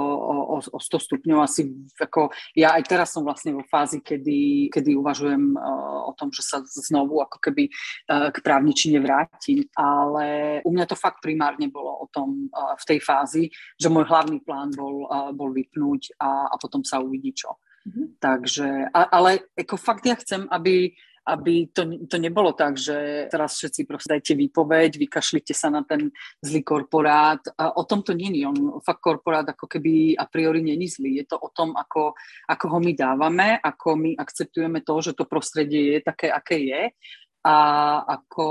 [0.56, 1.40] o, o 100 stupňov.
[1.42, 5.58] Asi ako, ja aj teraz som vlastne vo fázi, kedy, kedy uvažujem
[6.06, 7.68] o tom, že sa znovu ako keby
[8.08, 13.50] k právničine vrátim, ale u mňa to fakt primárne bolo o tom v tej fázi,
[13.76, 17.58] že môj hlavný plán bol, bol vypnúť a, a potom sa uvidí čo.
[17.90, 18.06] Mm-hmm.
[18.20, 20.94] Takže, a, ale ako fakt ja chcem, aby
[21.30, 26.10] aby to, to nebolo tak, že teraz všetci proste dajte výpoveď, vykašlite sa na ten
[26.42, 27.40] zlý korporát.
[27.58, 28.46] A o tom to není.
[28.46, 31.22] On fakt korporát ako keby a priori není zlý.
[31.22, 32.18] Je to o tom, ako,
[32.50, 36.82] ako ho my dávame, ako my akceptujeme to, že to prostredie je také, aké je
[37.40, 37.58] a
[38.04, 38.48] ako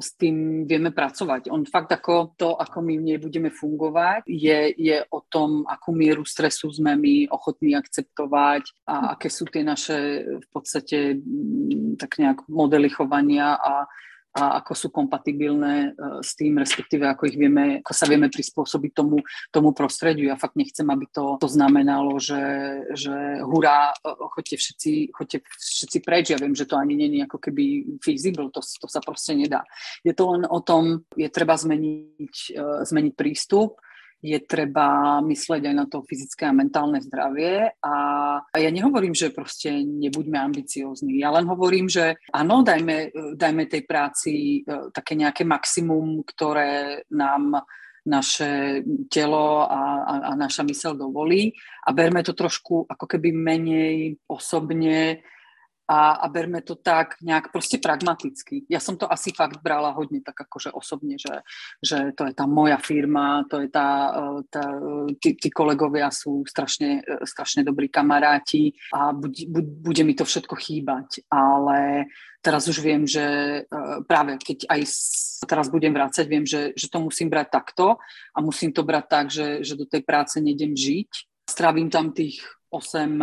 [0.00, 1.52] s tým vieme pracovať.
[1.52, 5.92] On fakt ako to, ako my v nej budeme fungovať, je, je o tom, akú
[5.92, 12.16] mieru stresu sme my ochotní akceptovať a aké sú tie naše v podstate mm, tak
[12.16, 13.84] nejak modely chovania a
[14.32, 18.90] a ako sú kompatibilné e, s tým, respektíve ako ich vieme, ako sa vieme prispôsobiť
[18.96, 19.20] tomu,
[19.52, 20.32] tomu prostrediu.
[20.32, 22.40] Ja fakt nechcem, aby to, to znamenalo, že,
[22.96, 26.24] že hurá, e, choďte všetci, choďte všetci preč.
[26.32, 29.68] Ja viem, že to ani není ako keby feasible, to, to sa proste nedá.
[30.00, 33.76] Je to len o tom, je treba zmeniť, e, zmeniť prístup,
[34.22, 37.96] je treba mysleť aj na to fyzické a mentálne zdravie a,
[38.46, 41.18] a ja nehovorím, že proste nebuďme ambiciózni.
[41.18, 47.66] Ja len hovorím, že áno, dajme, dajme tej práci e, také nejaké maximum, ktoré nám
[48.06, 51.54] naše telo a, a, a naša mysel dovolí
[51.86, 55.22] a berme to trošku ako keby menej osobne,
[55.92, 58.64] a, a berme to tak nejak proste pragmaticky.
[58.72, 61.44] Ja som to asi fakt brala hodne tak akože osobne, že,
[61.84, 64.64] že to je tá moja firma, to je tá, e, tá
[65.20, 69.44] tí, tí kolegovia sú strašne, e, strašne dobrí kamaráti a bude,
[69.84, 72.08] bude mi to všetko chýbať, ale
[72.40, 73.24] teraz už viem, že
[73.60, 73.60] e,
[74.08, 74.80] práve keď aj
[75.44, 78.00] teraz budem vrácať, viem, že, že to musím brať takto
[78.32, 81.28] a musím to brať tak, že, že do tej práce nejdem žiť.
[81.44, 82.40] Stravím tam tých
[82.72, 83.20] 8,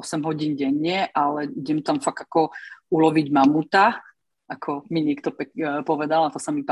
[0.00, 2.48] 8 hodín denne, ale idem tam fakt ako
[2.88, 4.00] uloviť mamuta,
[4.46, 6.66] ako mi niekto pek, e, povedal a to sa mi e,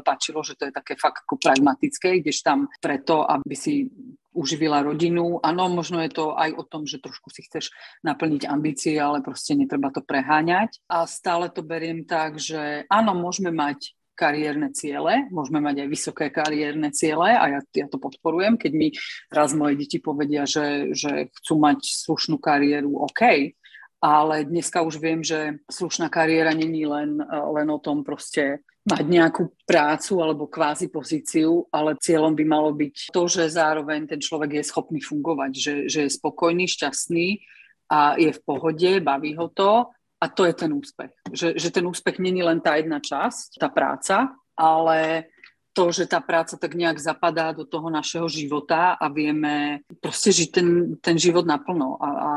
[0.00, 3.90] páčilo, že to je také fakt ako pragmatické, ideš tam preto, aby si
[4.36, 5.40] uživila rodinu.
[5.40, 7.72] Áno, možno je to aj o tom, že trošku si chceš
[8.04, 10.76] naplniť ambície, ale proste netreba to preháňať.
[10.92, 16.26] A stále to beriem tak, že áno, môžeme mať kariérne ciele, môžeme mať aj vysoké
[16.32, 18.88] kariérne ciele a ja, ja to podporujem, keď mi
[19.28, 23.52] raz moje deti povedia, že, že chcú mať slušnú kariéru, OK,
[24.00, 29.50] ale dneska už viem, že slušná kariéra není len, len o tom proste mať nejakú
[29.66, 34.64] prácu alebo kvázi pozíciu, ale cieľom by malo byť to, že zároveň ten človek je
[34.64, 37.42] schopný fungovať, že, že je spokojný, šťastný
[37.90, 39.90] a je v pohode, baví ho to
[40.26, 41.14] a to je ten úspech.
[41.30, 45.30] Že, že ten úspech není len tá jedna časť, tá práca, ale
[45.70, 50.48] to, že tá práca tak nejak zapadá do toho našeho života a vieme proste žiť
[50.50, 52.00] ten, ten život naplno.
[52.02, 52.32] A, a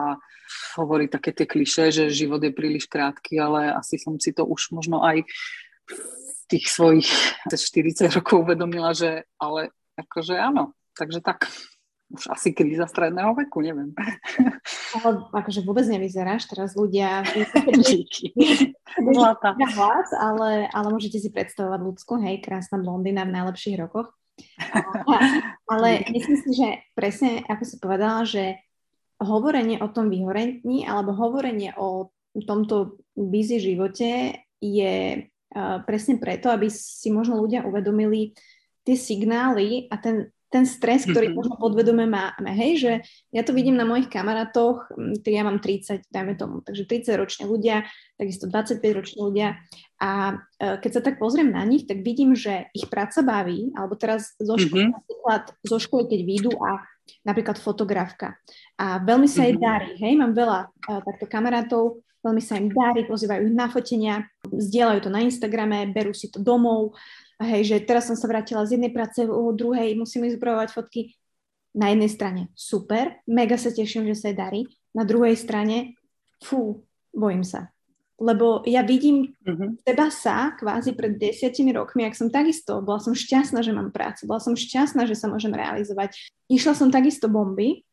[0.77, 4.69] hovorí také tie kliše, že život je príliš krátky, ale asi som si to už
[4.69, 5.25] možno aj
[5.89, 5.95] v
[6.45, 7.09] tých svojich
[7.49, 10.77] 40 rokov uvedomila, že ale akože áno.
[10.93, 11.49] Takže tak
[12.09, 13.93] už asi kríza stredného veku, neviem.
[14.97, 17.21] Ale akože vôbec nevyzeráš, teraz ľudia
[19.13, 19.53] Zlatá.
[19.53, 24.09] hlas, ale, ale môžete si predstavovať ľudskú, hej, krásna blondina v najlepších rokoch.
[25.69, 26.67] ale myslím si, že
[26.97, 28.57] presne, ako si povedala, že
[29.21, 34.95] hovorenie o tom vyhorentní alebo hovorenie o tomto busy živote je
[35.27, 38.31] uh, presne preto, aby si možno ľudia uvedomili
[38.87, 41.37] tie signály a ten ten stres, ktorý mm-hmm.
[41.37, 42.91] možno podvedome máme, hej, že
[43.29, 44.89] ja to vidím na mojich kamarátoch,
[45.21, 47.85] ja mám 30, dajme tomu, takže 30 roční ľudia,
[48.17, 49.61] takisto 25 roční ľudia
[50.01, 53.93] a e, keď sa tak pozriem na nich, tak vidím, že ich práca baví, alebo
[53.93, 54.97] teraz zo školy, mm-hmm.
[54.97, 56.81] napríklad zo školy, keď výjdu a
[57.25, 58.37] napríklad fotografka
[58.81, 59.69] a veľmi sa jej mm-hmm.
[59.69, 64.15] darí, hej, mám veľa uh, takto kamarátov, veľmi sa im darí, pozývajú ich na fotenia,
[64.49, 66.97] zdieľajú to na Instagrame, berú si to domov,
[67.39, 71.15] hej, že teraz som sa vrátila z jednej práce, o druhej musím zbrojovať fotky.
[71.69, 74.65] Na jednej strane super, mega sa teším, že sa darí.
[74.89, 75.93] Na druhej strane,
[76.41, 76.81] fú,
[77.13, 77.69] bojím sa.
[78.19, 79.85] Lebo ja vidím mm-hmm.
[79.87, 84.27] teba sa kvázi pred desiatimi rokmi, ak som takisto, bola som šťastná, že mám prácu,
[84.27, 86.19] bola som šťastná, že sa môžem realizovať.
[86.51, 87.87] Išla som takisto bomby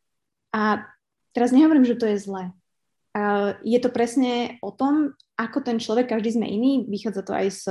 [0.51, 0.83] a
[1.31, 2.51] teraz nehovorím, že to je zlé.
[3.15, 7.47] Uh, je to presne o tom, ako ten človek, každý sme iný, vychádza to aj
[7.53, 7.63] z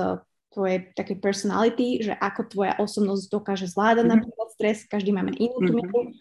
[0.56, 4.16] tvojej také personality, že ako tvoja osobnosť dokáže zvládať mm-hmm.
[4.16, 6.16] napríklad stres, každý máme inú mm-hmm.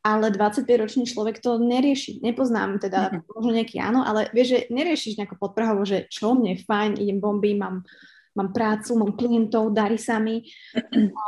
[0.00, 2.24] ale 25-ročný človek to nerieši.
[2.24, 3.28] Nepoznám teda, mm-hmm.
[3.36, 7.52] možno nejaký áno, ale vieš, že neriešiš nejako podprahovo, že čo mne fajn, idem bomby,
[7.52, 7.84] mám,
[8.32, 10.48] mám prácu, mám klientov, darí sa mi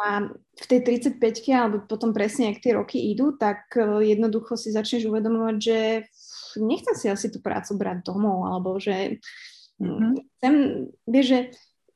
[0.01, 0.31] a
[0.61, 0.81] v tej
[1.13, 1.21] 35
[1.53, 5.79] alebo potom presne, ak tie roky idú, tak e, jednoducho si začneš uvedomovať, že
[6.61, 9.19] nechcem si asi tú prácu brať domov, alebo že
[9.81, 10.13] mm-hmm.
[10.39, 10.55] chcem,
[11.09, 11.41] vieš, že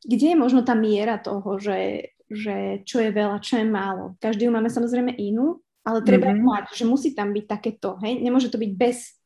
[0.05, 4.15] kde je možno tá miera toho, že, že čo je veľa, čo je málo.
[4.21, 6.45] Každý ju máme samozrejme inú, ale treba mm-hmm.
[6.45, 9.21] mať, že musí tam byť takéto, hej, nemôže to byť bez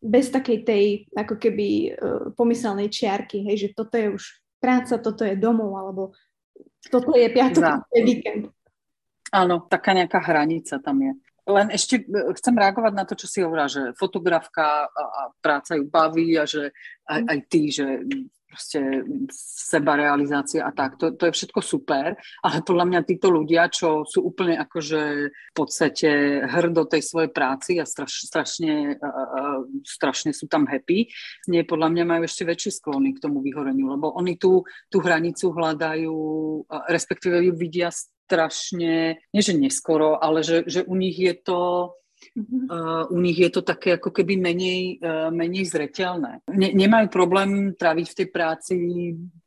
[0.00, 4.24] bez takej tej ako keby uh, pomyselnej čiarky, hej, že toto je už
[4.56, 6.16] práca, toto je domov, alebo
[6.88, 8.48] toto je piatok, toto je víkend.
[9.30, 11.12] Áno, taká nejaká hranica tam je.
[11.46, 15.76] Len ešte e, chcem reagovať na to, čo si hovorila, že fotografka a, a práca
[15.78, 16.74] ju baví a že
[17.06, 17.86] aj, aj ty, že
[18.50, 20.98] proste seba realizácia a tak.
[20.98, 25.54] To, to je všetko super, ale podľa mňa títo ľudia, čo sú úplne akože v
[25.54, 31.06] podstate hrdo tej svojej práci a straš, strašne, uh, strašne sú tam happy,
[31.46, 35.54] nie podľa mňa majú ešte väčšie sklony k tomu vyhoreniu, lebo oni tú, tú hranicu
[35.54, 36.16] hľadajú,
[36.66, 41.94] uh, respektíve ju vidia strašne, nie že neskoro, ale že, že u nich je to
[42.36, 46.44] Uh, u nich je to také ako keby menej, uh, menej zreteľné.
[46.52, 48.74] Ne, nemajú problém tráviť v tej práci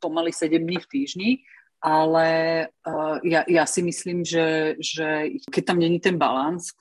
[0.02, 1.30] pomaly 7 dní v týždni,
[1.78, 2.28] ale
[2.66, 6.74] uh, ja, ja si myslím, že, že keď tam není ten balans,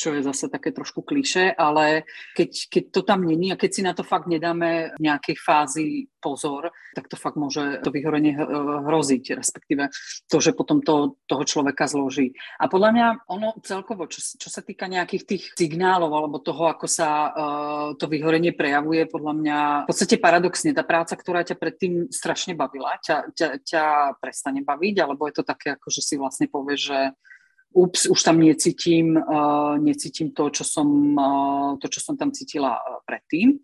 [0.00, 3.82] čo je zase také trošku kliše, ale keď, keď to tam není a keď si
[3.84, 8.32] na to fakt nedáme v nejakej fázi pozor, tak to fakt môže to vyhorenie
[8.88, 9.92] hroziť, respektíve
[10.24, 12.32] to, že potom to, toho človeka zloží.
[12.56, 16.88] A podľa mňa ono celkovo, čo, čo sa týka nejakých tých signálov alebo toho, ako
[16.88, 17.30] sa uh,
[18.00, 22.96] to vyhorenie prejavuje, podľa mňa v podstate paradoxne, tá práca, ktorá ťa predtým strašne bavila,
[23.04, 23.84] ťa, ťa, ťa
[24.16, 27.00] prestane baviť, alebo je to také, ako že si vlastne povieš, že
[27.72, 32.74] ups, už tam necítim, uh, necítim to, čo som, uh, to, čo som tam cítila
[32.74, 33.58] uh, predtým.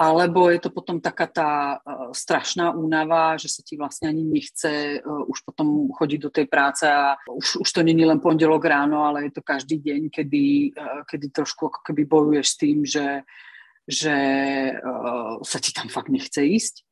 [0.00, 4.98] Alebo je to potom taká tá uh, strašná únava, že sa ti vlastne ani nechce
[4.98, 9.04] uh, už potom chodiť do tej práce a už, už to není len pondelok ráno,
[9.04, 13.22] ale je to každý deň, kedy, uh, kedy trošku ako keby bojuješ s tým, že,
[13.84, 14.16] že
[14.74, 16.82] uh, sa ti tam fakt nechce ísť.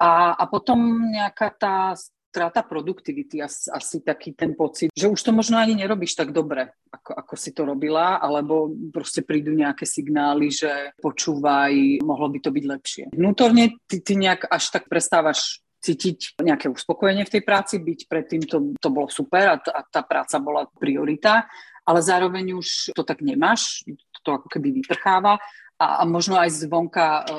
[0.00, 1.92] A, a potom nejaká tá
[2.30, 6.70] strata produktivity, asi, asi taký ten pocit, že už to možno ani nerobíš tak dobre,
[6.94, 12.54] ako, ako si to robila, alebo proste prídu nejaké signály, že počúvaj, mohlo by to
[12.54, 13.04] byť lepšie.
[13.10, 18.46] Vnútorne ty, ty nejak až tak prestávaš cítiť nejaké uspokojenie v tej práci, byť predtým
[18.46, 21.50] to, to bolo super a, t- a tá práca bola priorita,
[21.82, 23.82] ale zároveň už to tak nemáš,
[24.20, 25.40] to ako keby vyprcháva
[25.80, 27.32] a, a možno aj zvonka, e,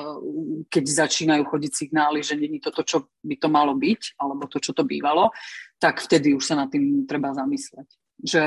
[0.66, 4.58] keď začínajú chodiť signály, že není to to, čo by to malo byť, alebo to,
[4.58, 5.30] čo to bývalo,
[5.78, 7.86] tak vtedy už sa nad tým treba zamysleť.
[8.18, 8.42] Že,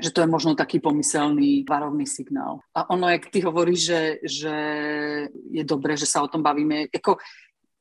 [0.00, 2.64] že to je možno taký pomyselný varovný signál.
[2.72, 4.54] A ono, jak ty hovoríš, že, že
[5.52, 7.20] je dobré, že sa o tom bavíme, ako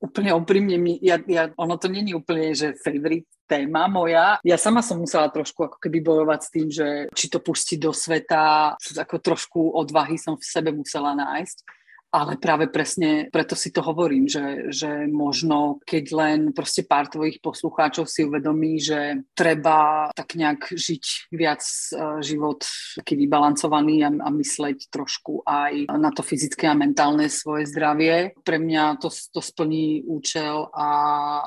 [0.03, 4.37] úplne úprimne, mi, ja, ja, ono to není úplne, že favorite téma moja.
[4.45, 6.87] Ja sama som musela trošku ako keby bojovať s tým, že
[7.17, 11.78] či to pustiť do sveta, ako trošku odvahy som v sebe musela nájsť
[12.09, 17.37] ale práve presne preto si to hovorím, že, že možno keď len proste pár tvojich
[17.37, 22.65] poslucháčov si uvedomí, že treba tak nejak žiť viac uh, život
[22.97, 28.33] taký vybalancovaný a, a mysleť trošku aj na to fyzické a mentálne svoje zdravie.
[28.41, 30.87] Pre mňa to, to splní účel a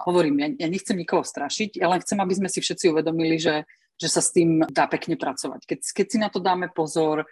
[0.07, 3.67] hovorím, ja, ja nechcem nikoho strašiť, ja len chcem, aby sme si všetci uvedomili, že
[4.03, 5.63] že sa s tým dá pekne pracovať.
[5.63, 7.23] Keď, keď si na to dáme pozor,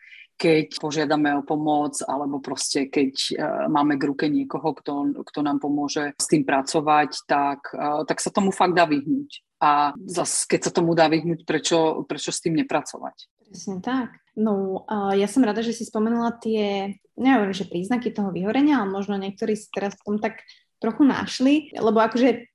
[0.40, 5.60] keď požiadame o pomoc, alebo proste keď uh, máme k ruke niekoho, kto, kto nám
[5.60, 9.44] pomôže s tým pracovať, tak, uh, tak sa tomu fakt dá vyhnúť.
[9.60, 13.28] A zase, keď sa tomu dá vyhnúť, prečo, prečo s tým nepracovať?
[13.44, 14.16] Presne tak.
[14.40, 19.20] No, ja som rada, že si spomenula tie, neviem, že príznaky toho vyhorenia, ale možno
[19.20, 20.40] niektorí si teraz v tom tak
[20.80, 22.49] trochu našli, lebo akože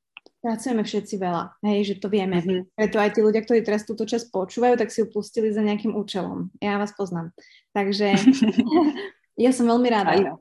[0.45, 2.37] pracujeme všetci veľa, hej, že to vieme.
[2.37, 2.77] Mm-hmm.
[2.77, 5.97] Preto aj tí ľudia, ktorí teraz túto časť počúvajú, tak si ju pustili za nejakým
[5.97, 6.53] účelom.
[6.61, 7.33] Ja vás poznám.
[7.73, 8.13] Takže
[9.43, 10.37] ja som veľmi rada.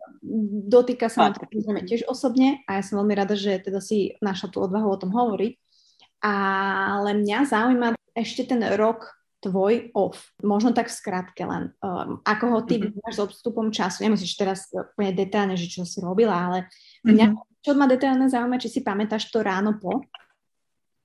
[0.69, 1.49] Dotýka sa ma to
[1.89, 5.09] tiež osobne a ja som veľmi rada, že teda si našla tú odvahu o tom
[5.09, 5.57] hovoriť.
[6.21, 9.09] Ale mňa zaujíma ešte ten rok
[9.41, 10.33] tvoj off.
[10.41, 11.73] Možno tak v skratke len.
[11.81, 13.09] Um, ako ho ty mm-hmm.
[13.09, 14.05] s odstupom času?
[14.05, 16.59] Nemusíš teraz úplne detálne, že čo si robila, ale
[17.09, 20.05] mňa mm-hmm čo ma detailne zaujíma, či si pamätáš to ráno po,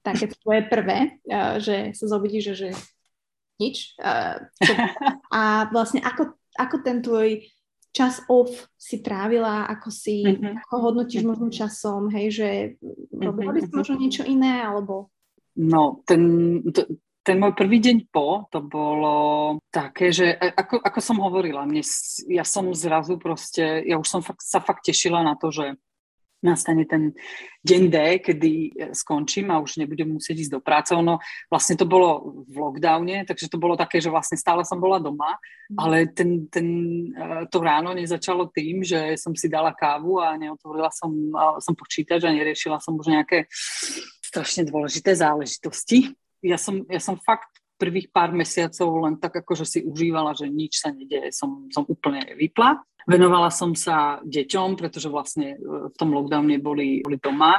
[0.03, 2.70] také tvoje prvé, uh, že sa zobudíš, že, že
[3.64, 3.95] nič.
[3.95, 4.76] Čo,
[5.39, 5.41] a
[5.72, 7.47] vlastne ako, ako ten tvoj
[7.89, 10.62] čas off si trávila, ako si, mm-hmm.
[10.68, 12.49] ako hodnotíš možno časom, hej, že
[13.10, 15.10] robila by si možno niečo iné, alebo...
[15.57, 16.22] No, ten,
[17.26, 21.82] ten môj prvý deň po, to bolo také, že e, ako, ako som hovorila, mne,
[22.30, 25.76] ja som zrazu proste, ja už som fakt, sa fakt tešila na to, že
[26.40, 27.12] nastane ten
[27.64, 30.96] deň D, kedy e, skončím a už nebudem musieť ísť do práce.
[30.96, 31.20] Ono
[31.52, 35.36] vlastne to bolo v lockdowne, takže to bolo také, že vlastne stále som bola doma,
[35.72, 35.78] mhm.
[35.80, 36.68] ale ten, ten,
[37.12, 41.12] e, to ráno nezačalo tým, že som si dala kávu a neotvorila som,
[41.60, 43.52] som počítač a neriešila som už nejaké
[44.24, 46.16] strašne dôležité záležitosti.
[46.40, 50.84] Ja som, ja som fakt prvých pár mesiacov len tak akože si užívala, že nič
[50.84, 52.84] sa nedieje, som, som úplne vypla.
[53.10, 57.57] Venovala som sa deťom, pretože vlastne e, v tom lockdowne boli, boli doma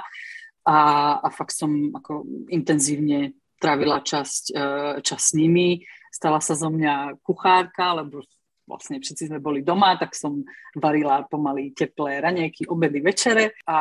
[0.62, 0.78] a,
[1.18, 4.64] a fakt som ako intenzívne trávila časť, e,
[5.03, 5.82] čas s nimi.
[6.14, 8.22] Stala sa zo mňa kuchárka, lebo
[8.71, 10.47] vlastne všetci sme boli doma, tak som
[10.79, 13.79] varila pomaly teplé ranieky, obedy, večere a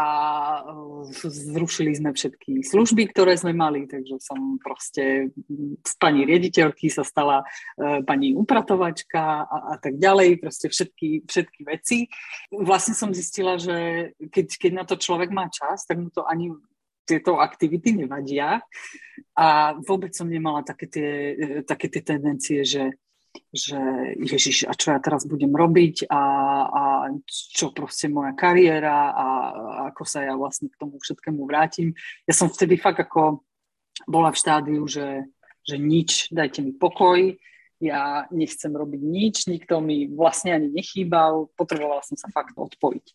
[0.65, 5.29] e, zrušili sme všetky služby, ktoré sme mali, takže som proste
[5.85, 7.45] z pani riediteľky sa stala
[7.77, 12.09] e, pani upratovačka a, a tak ďalej, proste všetky, všetky veci.
[12.49, 16.49] Vlastne som zistila, že keď, keď na to človek má čas, tak mu to ani
[17.09, 18.61] tieto aktivity nevadia
[19.33, 22.93] a vôbec som nemala také tie, e, také tie tendencie, že
[23.49, 23.79] že
[24.19, 26.23] Ježiš, a čo ja teraz budem robiť a,
[26.67, 26.83] a
[27.27, 29.27] čo proste moja kariéra a, a
[29.93, 31.97] ako sa ja vlastne k tomu všetkému vrátim.
[32.27, 33.43] Ja som vtedy fakt ako
[34.07, 35.27] bola v štádiu, že,
[35.65, 37.35] že nič, dajte mi pokoj,
[37.79, 43.07] ja nechcem robiť nič, nikto mi vlastne ani nechýbal, potrebovala som sa fakt odpojiť.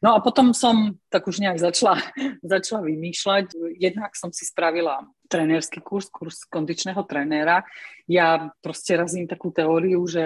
[0.00, 2.00] No a potom som tak už nejak začala,
[2.42, 3.76] začala vymýšľať.
[3.76, 7.62] Jednak som si spravila trénerský kurz, kurz kondičného trénera.
[8.08, 10.24] Ja proste razím takú teóriu, že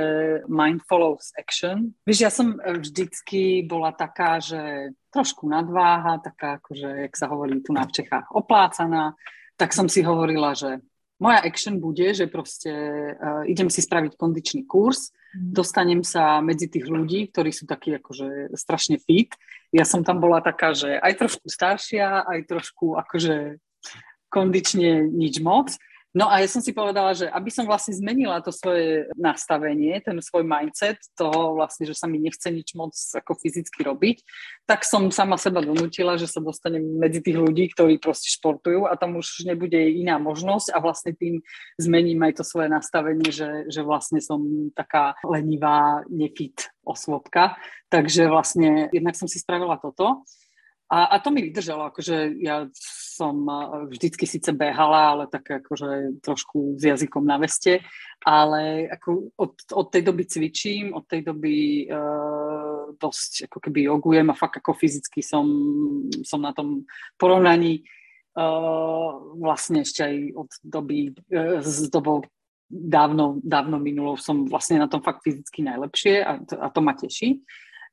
[0.48, 1.92] mind follows action.
[2.06, 7.76] Víš, ja som vždycky bola taká, že trošku nadváha, taká akože, jak sa hovorí tu
[7.76, 9.18] na Čechách, oplácaná.
[9.58, 10.80] Tak som si hovorila, že
[11.22, 12.70] moja action bude, že proste
[13.14, 15.54] uh, idem si spraviť kondičný kurz, mm.
[15.54, 19.30] dostanem sa medzi tých ľudí, ktorí sú takí akože strašne fit.
[19.70, 23.62] Ja som tam bola taká, že aj trošku staršia, aj trošku akože
[24.30, 25.70] kondične nič moc.
[26.14, 30.14] No a ja som si povedala, že aby som vlastne zmenila to svoje nastavenie, ten
[30.22, 34.22] svoj mindset toho vlastne, že sa mi nechce nič moc ako fyzicky robiť,
[34.62, 38.94] tak som sama seba donútila, že sa dostanem medzi tých ľudí, ktorí proste športujú a
[38.94, 41.42] tam už nebude iná možnosť a vlastne tým
[41.82, 47.58] zmením aj to svoje nastavenie, že, že vlastne som taká lenivá, nefit osôbka.
[47.90, 50.22] Takže vlastne jednak som si spravila toto.
[50.94, 52.70] A, a to mi vydržalo, akože ja
[53.14, 53.46] som
[53.86, 57.86] vždycky síce behala, ale tak akože trošku s jazykom na veste,
[58.26, 64.28] ale ako od, od tej doby cvičím, od tej doby uh, dosť ako keby jogujem
[64.32, 65.46] a fakt ako fyzicky som,
[66.26, 66.82] som na tom
[67.14, 67.86] porovnaní
[68.34, 72.26] uh, vlastne ešte aj od doby uh, s dobou
[72.66, 76.98] dávno, dávno minulou som vlastne na tom fakt fyzicky najlepšie a to, a to ma
[76.98, 77.44] teší.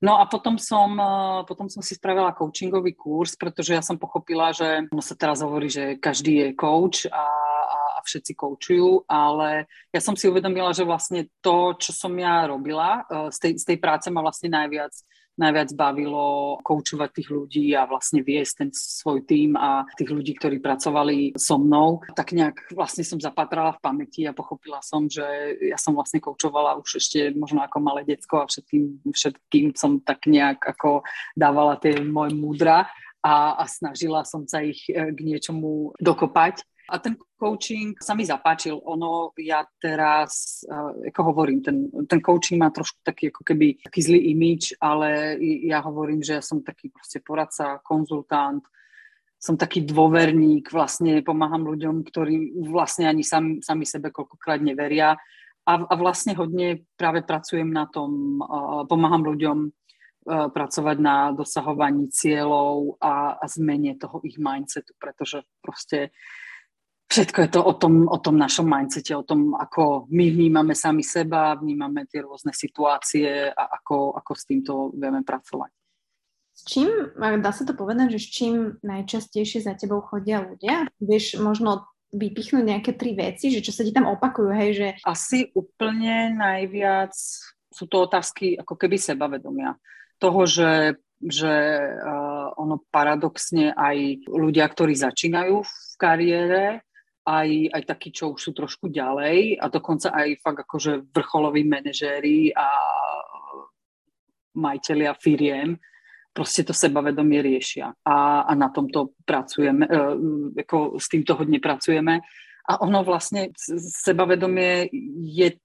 [0.02, 4.50] No a potom som, eh, potom som si spravila coachingový kurz, pretože ja som pochopila,
[4.50, 7.26] že no sa teraz hovorí, že každý je coach a,
[7.70, 13.06] a všetci koučujú, ale ja som si uvedomila, že vlastne to, čo som ja robila,
[13.06, 14.90] eh, z tej, z tej práce ma vlastne najviac
[15.42, 20.62] najviac bavilo koučovať tých ľudí a vlastne viesť ten svoj tým a tých ľudí, ktorí
[20.62, 22.06] pracovali so mnou.
[22.14, 25.26] Tak nejak vlastne som zapatrala v pamäti a pochopila som, že
[25.58, 30.30] ja som vlastne koučovala už ešte možno ako malé decko a všetkým, všetkým som tak
[30.30, 31.02] nejak ako
[31.34, 32.86] dávala tie moje múdra
[33.22, 36.66] a, a snažila som sa ich eh, k niečomu dokopať.
[36.92, 38.76] A ten coaching sa mi zapáčil.
[38.76, 44.00] Ono, ja teraz, uh, ako hovorím, ten, ten coaching má trošku taký ako keby taký
[44.04, 48.60] zlý imič, ale ja hovorím, že ja som taký proste poradca, konzultant,
[49.42, 55.18] som taký dôverník, vlastne pomáham ľuďom, ktorí vlastne ani sami, sami sebe koľkokrát neveria.
[55.66, 62.12] A, a vlastne hodne práve pracujem na tom, uh, pomáham ľuďom uh, pracovať na dosahovaní
[62.12, 66.12] cieľov a, a zmene toho ich mindsetu, pretože proste
[67.12, 71.04] Všetko je to o tom, o tom našom mindsete, o tom, ako my vnímame sami
[71.04, 75.76] seba, vnímame tie rôzne situácie a ako, ako s týmto vieme pracovať.
[76.56, 76.88] S čím,
[77.20, 80.88] dá sa to povedať, že s čím najčastejšie za tebou chodia ľudia?
[81.04, 84.88] Vieš možno vypichnúť nejaké tri veci, že čo sa ti tam opakujú, hej, že...
[85.04, 87.12] Asi úplne najviac
[87.72, 89.76] sú to otázky ako keby sebavedomia.
[90.16, 91.56] Toho, že, že
[91.92, 96.64] uh, ono paradoxne aj ľudia, ktorí začínajú v kariére,
[97.26, 102.50] aj, aj takí, čo už sú trošku ďalej a dokonca aj fakt akože vrcholoví manažéri
[102.58, 102.68] a
[104.58, 105.78] majiteľia firiem
[106.32, 109.92] proste to sebavedomie riešia a, a na tomto pracujeme, e,
[110.64, 112.24] ako s týmto hodne pracujeme.
[112.72, 114.88] A ono vlastne sebavedomie
[115.28, 115.60] je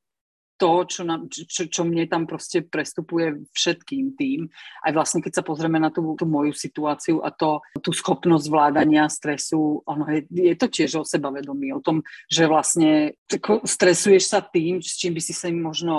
[0.56, 4.48] to, čo, nám, čo, čo mne tam proste prestupuje všetkým tým.
[4.82, 9.06] Aj vlastne, keď sa pozrieme na tú, tú moju situáciu a to, tú schopnosť zvládania
[9.06, 13.14] stresu, ono je, je to tiež o sebavedomí, o tom, že vlastne
[13.62, 15.94] stresuješ sa tým, s čím by si sa možno,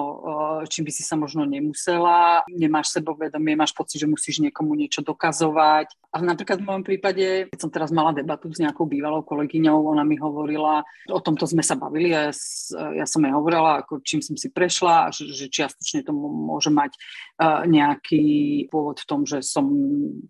[0.68, 5.94] čím by si sa možno nemusela, nemáš sebavedomie, máš pocit, že musíš niekomu niečo dokazovať.
[6.12, 10.02] A napríklad v mojom prípade, keď som teraz mala debatu s nejakou bývalou kolegyňou, ona
[10.02, 10.82] mi hovorila,
[11.14, 12.32] o tomto sme sa bavili ja,
[12.96, 16.72] ja som jej hovorila, ako čím som si prešla a že, že čiastočne to môže
[16.72, 18.26] mať uh, nejaký
[18.68, 19.68] pôvod v tom, že som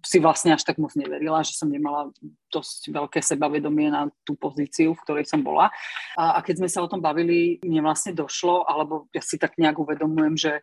[0.02, 2.12] si vlastne až tak moc neverila, že som nemala
[2.52, 5.68] dosť veľké sebavedomie na tú pozíciu, v ktorej som bola.
[6.16, 9.60] A, a keď sme sa o tom bavili, mne vlastne došlo, alebo ja si tak
[9.60, 10.54] nejak uvedomujem, že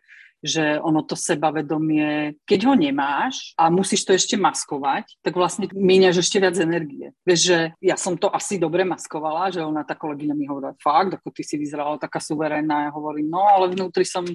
[0.43, 6.21] že ono to sebavedomie, keď ho nemáš a musíš to ešte maskovať, tak vlastne míňaš
[6.21, 7.15] ešte viac energie.
[7.25, 11.17] Vieš, že ja som to asi dobre maskovala, že ona, tá kolegyňa mi hovorila, fakt,
[11.17, 14.25] ako ty si vyzerala taká suverénna, ja hovorím, no ale vnútri som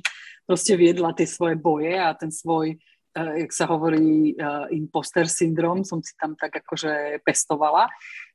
[0.49, 5.87] proste viedla tie svoje boje a ten svoj uh, jak sa hovorí, uh, imposter syndrom,
[5.87, 7.87] som si tam tak akože pestovala.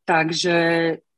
[0.06, 0.56] Takže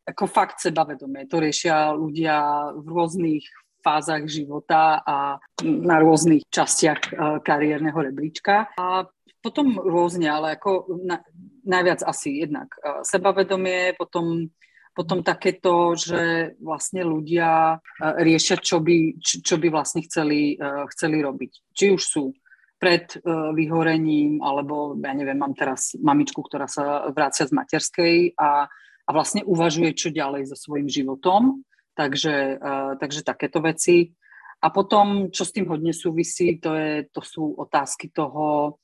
[0.07, 3.43] ako fakt sebavedomie, to riešia ľudia v rôznych
[3.87, 8.67] fázach života a na rôznych častiach e, kariérneho rebríčka.
[8.75, 9.07] A
[9.39, 11.23] potom rôzne, ale ako na,
[11.63, 14.51] najviac asi jednak e, sebavedomie, potom
[14.97, 20.57] potom takéto, že vlastne ľudia e, riešia, čo by, čo by vlastne chceli,
[20.89, 21.69] chceli robiť.
[21.69, 22.33] Či už sú
[22.81, 23.05] pred
[23.53, 28.65] vyhorením, alebo ja neviem, mám teraz mamičku, ktorá sa vrácia z materskej a,
[29.05, 31.61] a vlastne uvažuje, čo ďalej so svojím životom
[31.97, 34.13] Takže, uh, takže takéto veci.
[34.61, 38.77] A potom, čo s tým hodne súvisí, to, je, to sú otázky toho,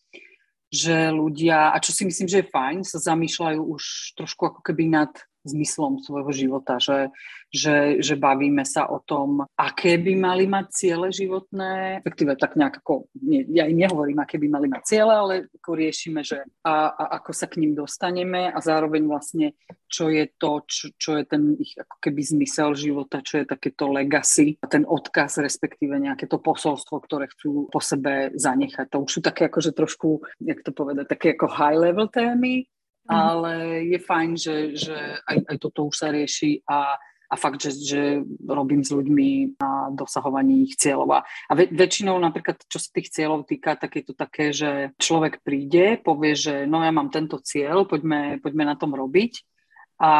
[0.74, 3.84] že ľudia, a čo si myslím, že je fajn, sa zamýšľajú už
[4.18, 7.12] trošku ako keby nad zmyslom svojho života, že,
[7.52, 12.82] že, že bavíme sa o tom, aké by mali mať ciele životné, respektíve tak nejak
[12.82, 16.92] ako, nie, ja im nehovorím, aké by mali mať ciele, ale ako riešime, že a,
[16.92, 19.54] a ako sa k ním dostaneme a zároveň vlastne,
[19.92, 23.92] čo je to, čo, čo je ten ich ako keby zmysel života, čo je takéto
[23.92, 28.90] legacy, a ten odkaz, respektíve nejaké to posolstvo, ktoré chcú po sebe zanechať.
[28.90, 32.66] To už sú také akože trošku, jak to povedať, také ako high level témy.
[33.08, 34.98] Ale je fajn, že, že
[35.28, 38.02] aj, aj toto už sa rieši a, a fakt, že, že
[38.48, 41.10] robím s ľuďmi na dosahovaní ich cieľov.
[41.12, 45.44] A, a väčšinou napríklad, čo sa tých cieľov týka, tak je to také, že človek
[45.44, 49.44] príde, povie, že no ja mám tento cieľ, poďme, poďme na tom robiť.
[50.04, 50.12] A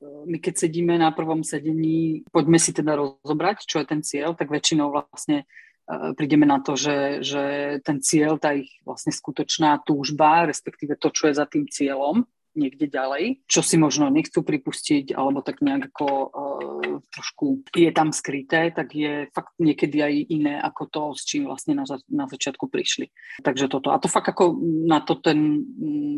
[0.00, 4.52] my keď sedíme na prvom sedení, poďme si teda rozobrať, čo je ten cieľ, tak
[4.52, 5.67] väčšinou vlastne E,
[6.14, 7.44] prídeme na to, že, že
[7.80, 12.28] ten cieľ, tá ich vlastne skutočná túžba, respektíve to, čo je za tým cieľom,
[12.58, 18.10] niekde ďalej, čo si možno nechcú pripustiť, alebo tak nejak ako uh, trošku je tam
[18.10, 22.66] skryté, tak je fakt niekedy aj iné ako to, s čím vlastne na, na začiatku
[22.66, 23.14] prišli.
[23.46, 23.94] Takže toto.
[23.94, 25.62] A to fakt ako na to ten,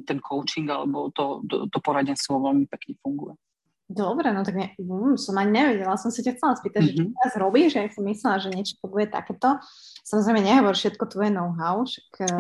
[0.09, 3.37] ten coaching alebo to, to, to poradenstvo veľmi pekne funguje.
[3.91, 6.95] Dobre, no tak ne, um, som ani nevedela, som sa ťa chcela spýtať, mm-hmm.
[6.95, 7.15] že čo mhm.
[7.19, 9.59] teraz robíš, ja som myslela, že niečo bude takéto.
[10.07, 12.31] Samozrejme, nehovor všetko tvoje know-how, však,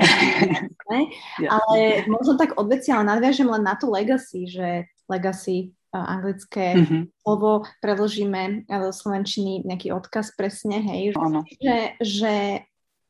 [0.94, 1.00] ne,
[1.58, 7.02] ale možno tak odveci, ale nadviažem len na tú legacy, že legacy uh, anglické mm-hmm.
[7.18, 11.18] slovo preložíme do slovenčiny nejaký odkaz presne, hej,
[11.58, 12.32] že, že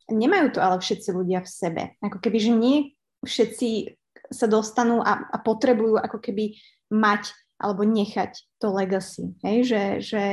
[0.09, 1.82] nemajú to ale všetci ľudia v sebe.
[2.01, 2.76] Ako keby, že nie
[3.20, 4.01] všetci
[4.32, 6.57] sa dostanú a, a potrebujú ako keby
[6.88, 9.37] mať alebo nechať to legacy.
[9.45, 9.57] Hej?
[9.69, 10.25] Že, že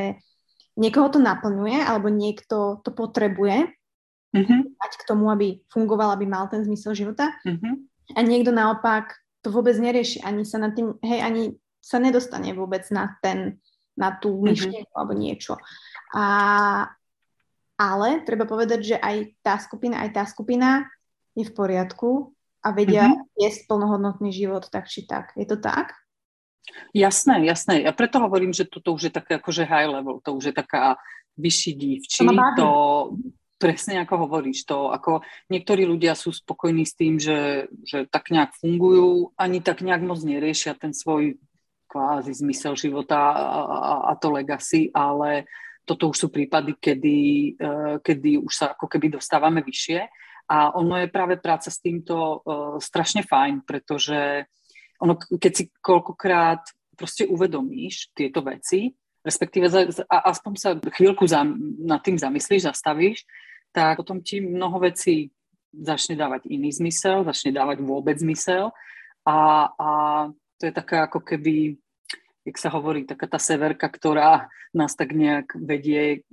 [0.80, 3.68] niekoho to naplňuje alebo niekto to potrebuje
[4.32, 4.62] mm-hmm.
[4.80, 7.36] mať k tomu, aby fungoval, aby mal ten zmysel života.
[7.44, 7.74] Mm-hmm.
[8.16, 9.12] A niekto naopak
[9.44, 11.44] to vôbec nerieši, ani sa na tým, hej, ani
[11.84, 13.60] sa nedostane vôbec na ten,
[13.96, 14.44] na tú mhm.
[14.48, 15.00] myšlienku mm-hmm.
[15.00, 15.54] alebo niečo.
[16.16, 16.26] A,
[17.76, 20.88] ale treba povedať, že aj tá skupina, aj tá skupina
[21.38, 22.32] je v poriadku
[22.64, 23.38] a vedia mm-hmm.
[23.38, 25.36] jesť plnohodnotný život tak či tak.
[25.38, 25.94] Je to tak?
[26.92, 27.84] Jasné, jasné.
[27.84, 31.00] Ja preto hovorím, že toto už je také akože high level, to už je taká
[31.38, 32.70] vyšší dívči, to, to
[33.58, 38.58] presne ako hovoríš, to ako niektorí ľudia sú spokojní s tým, že, že tak nejak
[38.58, 41.38] fungujú, ani tak nejak moc neriešia ten svoj
[41.90, 45.50] kvázi zmysel života a, a, a to legacy, ale
[45.88, 47.18] toto už sú prípady, kedy,
[47.58, 50.04] uh, kedy už sa ako keby dostávame vyššie.
[50.48, 54.48] A ono je práve práca s týmto uh, strašne fajn, pretože
[55.02, 56.62] ono, keď si koľkokrát
[56.98, 58.90] proste uvedomíš tieto veci,
[59.22, 61.46] respektíve za, a aspoň sa chvíľku za,
[61.84, 63.28] nad tým zamyslíš, zastavíš,
[63.76, 65.30] tak potom ti mnoho vecí
[65.76, 68.74] začne dávať iný zmysel, začne dávať vôbec zmysel
[69.28, 69.90] a, a
[70.58, 71.78] to je taká ako keby
[72.48, 76.24] jak sa hovorí, taká tá severka, ktorá nás tak nejak vedie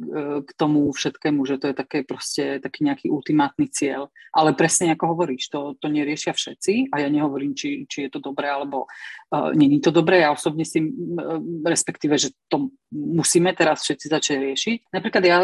[0.42, 4.14] k tomu všetkému, že to je také proste taký nejaký ultimátny cieľ.
[4.30, 8.22] Ale presne ako hovoríš, to, to neriešia všetci a ja nehovorím, či, či je to
[8.22, 10.22] dobré alebo uh, není to dobré.
[10.22, 14.76] Ja osobne si, uh, respektíve, že to musíme teraz všetci začať riešiť.
[14.94, 15.42] Napríklad ja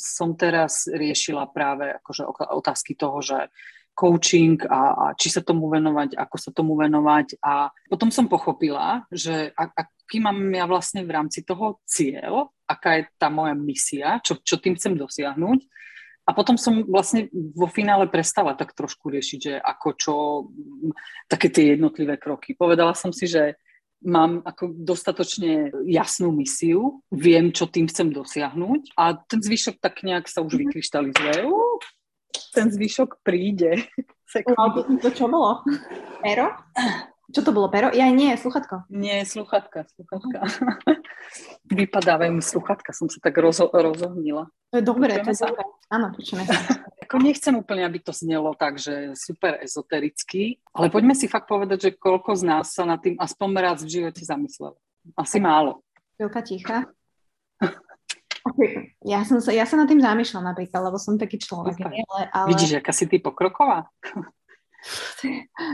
[0.00, 2.24] som teraz riešila práve akože
[2.56, 3.52] otázky toho, že
[3.96, 7.40] coaching a, a či sa tomu venovať, ako sa tomu venovať.
[7.40, 13.00] A potom som pochopila, že ak, aký mám ja vlastne v rámci toho cieľ, aká
[13.00, 15.60] je tá moja misia, čo, čo tým chcem dosiahnuť.
[16.26, 20.14] A potom som vlastne vo finále prestala tak trošku riešiť, že ako čo,
[21.30, 22.52] také tie jednotlivé kroky.
[22.52, 23.56] Povedala som si, že
[24.04, 30.28] mám ako dostatočne jasnú misiu, viem, čo tým chcem dosiahnuť a ten zvyšok tak nejak
[30.28, 30.60] sa už mhm.
[30.66, 31.34] vykryštalizuje.
[31.46, 31.78] Uh,
[32.56, 33.84] ten zvyšok príde.
[35.04, 35.60] to čo bolo?
[36.24, 36.48] Pero?
[37.26, 37.90] Čo to bolo, pero?
[37.90, 38.86] Ja nie, sluchatko.
[38.86, 40.46] Nie, sluchatka, sluchatka.
[41.74, 44.46] Vypadávajú mi sluchatka, som sa tak rozo, rozohnila.
[44.70, 45.50] To je dobré, to je sa?
[45.50, 45.66] dobré.
[45.90, 46.54] Áno, počujeme sa.
[47.06, 51.90] Ako nechcem úplne, aby to znelo tak, že super ezotericky, ale poďme si fakt povedať,
[51.90, 54.78] že koľko z nás sa na tým aspoň raz v živote zamyslelo.
[55.18, 55.82] Asi málo.
[56.18, 56.78] Chvíľka ticha.
[59.02, 61.78] Ja, som sa, ja sa nad tým zamýšľam napríklad, lebo som taký človek.
[61.82, 62.48] Ale, ale...
[62.54, 63.90] Vidíš, aká si ty pokroková?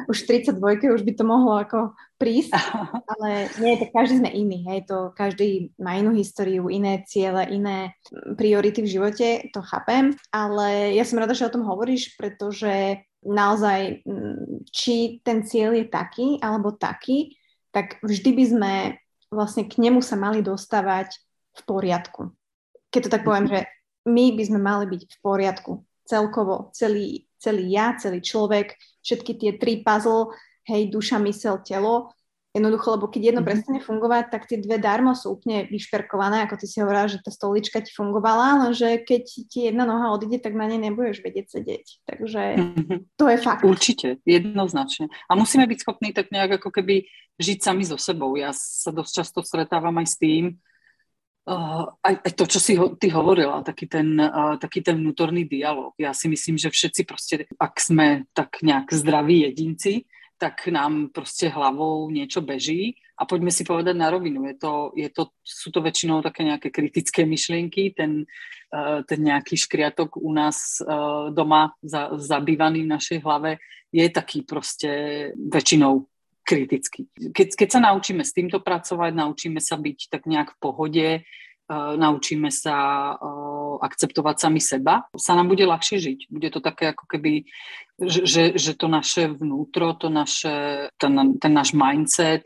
[0.09, 2.57] už 32 už by to mohlo ako prísť,
[3.13, 7.93] ale nie, tak každý sme iný, hej, to každý má inú históriu, iné ciele, iné
[8.39, 14.03] priority v živote, to chápem, ale ja som rada, že o tom hovoríš, pretože naozaj,
[14.03, 17.37] mm, či ten cieľ je taký alebo taký,
[17.71, 18.73] tak vždy by sme
[19.33, 21.17] vlastne k nemu sa mali dostávať
[21.53, 22.33] v poriadku
[22.93, 23.65] keď to tak poviem, že
[24.05, 25.73] my by sme mali byť v poriadku
[26.05, 30.35] celkovo, celý, celý ja, celý človek, všetky tie tri puzzle,
[30.69, 32.13] hej, duša, mysel, telo,
[32.53, 33.49] jednoducho, lebo keď jedno mm-hmm.
[33.49, 37.33] prestane fungovať, tak tie dve darmo sú úplne vyšperkované, ako ty si hovorila, že tá
[37.33, 41.87] stolička ti fungovala, lenže keď ti jedna noha odíde, tak na nej nebudeš vedieť sedieť.
[42.05, 42.99] Takže mm-hmm.
[43.17, 43.65] to je fakt.
[43.65, 45.09] Určite, jednoznačne.
[45.27, 47.09] A musíme byť schopní tak nejak ako keby
[47.41, 48.37] žiť sami so sebou.
[48.37, 50.61] Ja sa dosť často stretávam aj s tým,
[51.47, 55.91] aj, aj to, čo si ho, ty hovorila, taký ten, uh, taký ten vnútorný dialog.
[55.99, 60.07] Ja si myslím, že všetci proste, ak sme tak nejak zdraví jedinci,
[60.39, 64.43] tak nám proste hlavou niečo beží a poďme si povedať na rovinu.
[64.51, 68.27] Je to, je to, sú to väčšinou také nejaké kritické myšlienky, ten,
[68.71, 73.59] uh, ten nejaký škriatok u nás uh, doma za, zabývaný v našej hlave
[73.93, 74.91] je taký proste
[75.37, 76.09] väčšinou
[76.43, 77.07] kriticky.
[77.15, 81.93] Keď, keď sa naučíme s týmto pracovať, naučíme sa byť tak nejak v pohode, uh,
[81.95, 82.77] naučíme sa
[83.15, 86.19] uh, akceptovať sami seba, sa nám bude ľahšie žiť.
[86.29, 87.47] Bude to také ako keby,
[88.03, 92.45] že, že, to naše vnútro, to naše, ten, ten náš mindset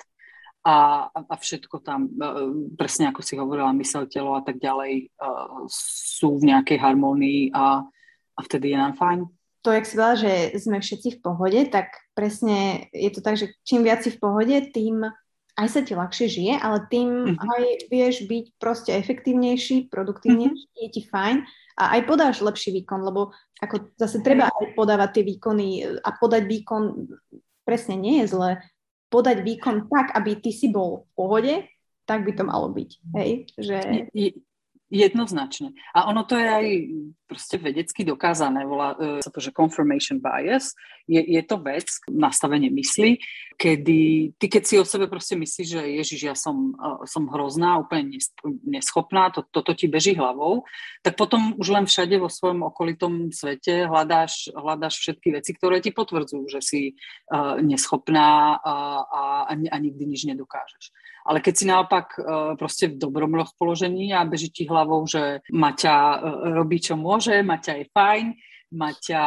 [0.66, 5.08] a, a všetko tam, uh, presne ako si hovorila, mysel, telo a tak ďalej,
[5.72, 7.80] sú v nejakej harmonii a,
[8.36, 9.26] a vtedy je nám fajn
[9.66, 10.32] to, jak si povedala, že
[10.62, 14.56] sme všetci v pohode, tak presne je to tak, že čím viac si v pohode,
[14.72, 15.04] tým
[15.56, 17.40] aj sa ti ľahšie žije, ale tým mm-hmm.
[17.40, 20.82] aj vieš byť proste efektívnejší, produktívnejší, mm-hmm.
[20.84, 21.36] je ti fajn
[21.76, 25.68] a aj podáš lepší výkon, lebo ako zase treba aj podávať tie výkony
[26.00, 27.08] a podať výkon
[27.64, 28.50] presne nie je zle.
[29.08, 31.54] Podať výkon tak, aby ty si bol v pohode,
[32.04, 32.90] tak by to malo byť.
[33.16, 33.30] Hej?
[33.56, 33.78] Že...
[34.86, 35.74] Jednoznačne.
[35.98, 36.66] A ono to je aj
[37.26, 38.62] proste vedecky dokázané.
[38.62, 40.78] Volá e, sa to, že confirmation bias.
[41.10, 43.18] Je, je to vec, nastavenie mysli,
[43.58, 47.78] kedy ty keď si o sebe proste myslíš, že ježiš, ja som, uh, som hrozná,
[47.78, 48.18] úplne
[48.62, 50.66] neschopná, to, toto ti beží hlavou,
[51.02, 55.94] tak potom už len všade vo svojom okolitom svete hľadáš, hľadáš všetky veci, ktoré ti
[55.94, 56.80] potvrdzujú, že si
[57.30, 60.90] uh, neschopná a, a, a nikdy nič nedokážeš.
[61.26, 62.24] Ale keď si naopak uh,
[62.54, 66.18] proste v dobrom rozpoložení a beží ti hlavou, že Maťa uh,
[66.54, 68.26] robí, čo môže, Maťa je fajn,
[68.72, 69.24] Maťa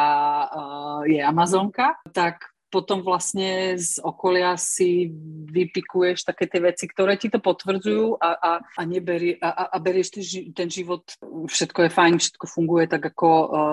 [0.48, 5.10] uh, je Amazonka, tak potom vlastne z okolia si
[5.50, 10.22] vypikuješ také tie veci, ktoré ti to potvrdzujú a, a, a, neberi, a, a berieš
[10.54, 11.02] ten život,
[11.50, 13.30] všetko je fajn, všetko funguje tak ako,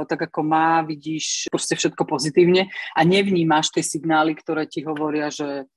[0.09, 5.69] tak ako má, vidíš proste všetko pozitívne a nevnímaš tie signály, ktoré ti hovoria, že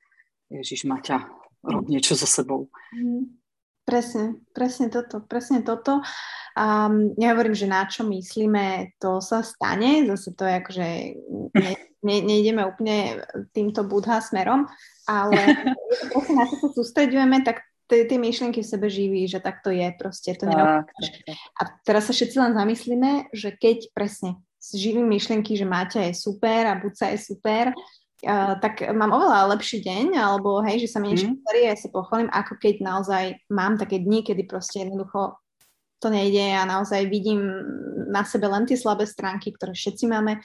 [0.48, 2.68] Ježiš Maťa, rob niečo so sebou.
[2.92, 3.40] Mm.
[3.80, 5.98] Presne, presne toto, presne toto.
[6.54, 10.86] Um, nehovorím, že na čo myslíme, to sa stane, zase to je akože,
[11.58, 11.72] ne,
[12.06, 13.18] ne, nejdeme úplne
[13.50, 14.70] týmto budha smerom,
[15.10, 15.34] ale
[16.14, 19.90] presne na čo sa sústredujeme, tak tie myšlienky v sebe živí, že tak to je
[19.98, 20.38] proste.
[20.38, 20.86] To tak.
[21.58, 26.68] A teraz sa všetci len zamyslíme, že keď presne živím myšlienky, že Máťa je super
[26.68, 27.72] a Buca je super,
[28.26, 31.36] uh, tak mám oveľa lepší deň, alebo hej, že sa mi niečo mm.
[31.40, 35.36] podarí a ja sa pochválim, ako keď naozaj mám také dni, kedy proste jednoducho
[36.00, 37.44] to nejde a naozaj vidím
[38.08, 40.40] na sebe len tie slabé stránky, ktoré všetci máme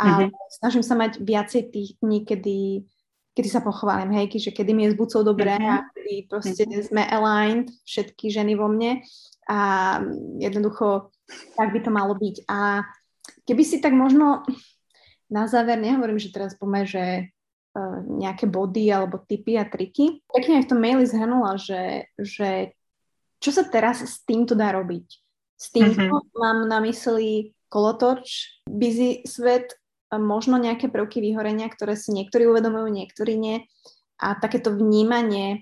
[0.00, 0.32] a mm-hmm.
[0.64, 2.88] snažím sa mať viacej tých dní, kedy,
[3.36, 5.76] kedy sa pochválim, hej, že kedy mi je s bucou dobré mm-hmm.
[5.76, 6.86] a kedy proste mm-hmm.
[6.88, 9.04] sme aligned, všetky ženy vo mne
[9.44, 9.58] a
[10.40, 11.12] jednoducho
[11.54, 12.48] tak by to malo byť.
[12.48, 12.82] A
[13.44, 14.42] keby si tak možno
[15.30, 17.04] na záver, nehovorím, že teraz poďme, že
[17.78, 20.26] uh, nejaké body alebo typy a triky.
[20.26, 22.74] Pekne aj v tom maili zhrnula, že, že
[23.38, 25.06] čo sa teraz s týmto dá robiť?
[25.56, 26.36] S týmto mm-hmm.
[26.36, 29.78] mám na mysli kolotoč, busy svet,
[30.10, 33.56] možno nejaké prvky vyhorenia, ktoré si niektorí uvedomujú, niektorí nie.
[34.18, 35.58] A takéto vnímanie e,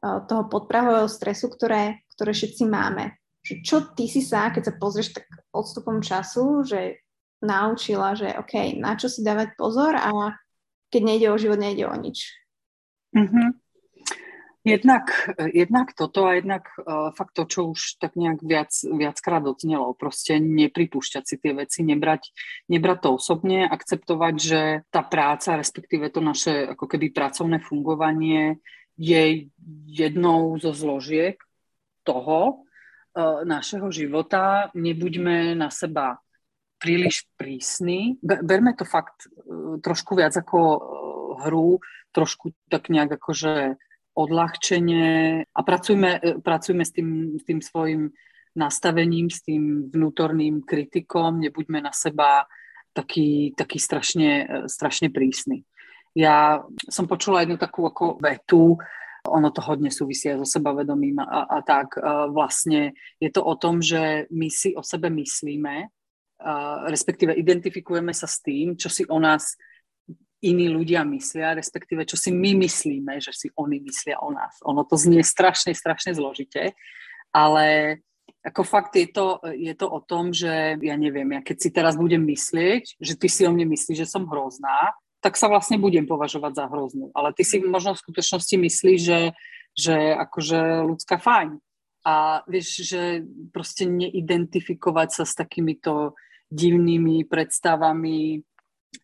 [0.00, 3.20] toho podprahového stresu, ktoré, ktoré všetci máme.
[3.44, 7.04] Že čo ty si sa, keď sa pozrieš tak odstupom času, že
[7.40, 10.36] naučila, že OK, na čo si dávať pozor a
[10.92, 12.28] keď nejde o život, nejde o nič.
[13.16, 13.48] Mm-hmm.
[14.60, 15.08] Jednak,
[15.56, 19.96] jednak toto a jednak uh, fakt to, čo už tak nejak viac, viackrát odznelo.
[19.96, 22.28] Proste nepripúšťať si tie veci, nebrať,
[22.68, 24.60] nebrať to osobne, akceptovať, že
[24.92, 28.60] tá práca, respektíve to naše ako keby pracovné fungovanie
[29.00, 29.48] je
[29.88, 31.40] jednou zo zložiek
[32.04, 32.68] toho
[33.16, 34.68] uh, našeho života.
[34.76, 36.20] Nebuďme na seba
[36.80, 38.16] príliš prísni.
[38.24, 40.80] Berme to fakt uh, trošku viac ako uh,
[41.44, 41.78] hru,
[42.10, 43.78] trošku tak nejak akože
[44.14, 45.08] odľahčenie
[45.46, 48.10] a pracujme, e, pracujme s, tým, s tým svojim
[48.58, 52.50] nastavením, s tým vnútorným kritikom, nebuďme na seba
[52.92, 55.62] taký, taký strašne, e, strašne prísny.
[56.18, 58.74] Ja som počula jednu takú ako vetu,
[59.20, 61.94] ono to hodne súvisí so sebavedomím a, a tak.
[61.94, 62.02] E,
[62.34, 65.86] vlastne je to o tom, že my si o sebe myslíme,
[66.88, 69.56] respektíve identifikujeme sa s tým, čo si o nás
[70.40, 74.56] iní ľudia myslia, respektíve čo si my myslíme, že si oni myslia o nás.
[74.64, 76.72] Ono to znie strašne, strašne zložite,
[77.28, 78.00] ale
[78.40, 81.92] ako fakt je to, je to o tom, že ja neviem, ja keď si teraz
[81.92, 86.08] budem myslieť, že ty si o mne myslíš, že som hrozná, tak sa vlastne budem
[86.08, 87.12] považovať za hroznú.
[87.12, 89.20] Ale ty si možno v skutočnosti myslíš, že,
[89.76, 91.60] že akože ľudská fajn.
[92.00, 96.16] A vieš, že proste neidentifikovať sa s takýmito
[96.50, 98.42] divnými predstavami,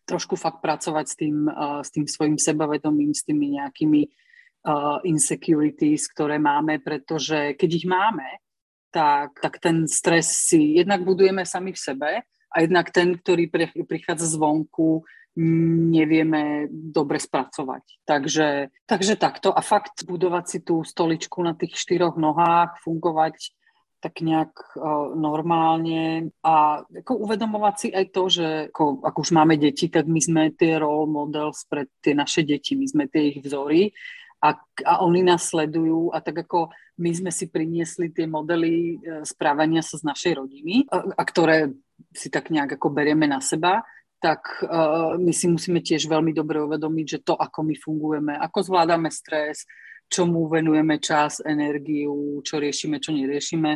[0.03, 6.11] trošku fakt pracovať s tým, uh, s tým svojim sebavedomím, s tými nejakými uh, insecurities,
[6.11, 8.43] ktoré máme, pretože keď ich máme,
[8.91, 13.51] tak, tak ten stres si jednak budujeme sami v sebe a jednak ten, ktorý
[13.83, 15.03] prichádza zvonku,
[15.37, 18.01] nevieme dobre spracovať.
[18.09, 23.53] Takže, takže takto a fakt budovať si tú stoličku na tých štyroch nohách, fungovať
[23.97, 29.57] tak nejak uh, normálne a ako uvedomovať si aj to, že ako, ako už máme
[29.57, 33.41] deti, tak my sme tie role models pre tie naše deti, my sme tie ich
[33.41, 33.89] vzory
[34.37, 34.53] a,
[34.85, 36.69] a oni nás sledujú a tak ako
[37.01, 41.73] my sme si priniesli tie modely e, správania sa z našej rodiny a, a ktoré
[42.13, 43.81] si tak nejak ako berieme na seba,
[44.17, 48.65] tak uh, my si musíme tiež veľmi dobre uvedomiť, že to, ako my fungujeme, ako
[48.65, 49.69] zvládame stres,
[50.07, 53.71] čomu venujeme čas, energiu, čo riešime, čo neriešime,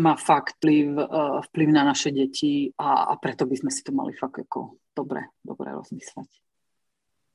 [0.00, 3.90] má fakt vplyv, uh, vplyv na naše deti a, a preto by sme si to
[3.90, 6.30] mali fakt ako dobre, dobre rozmyslieť.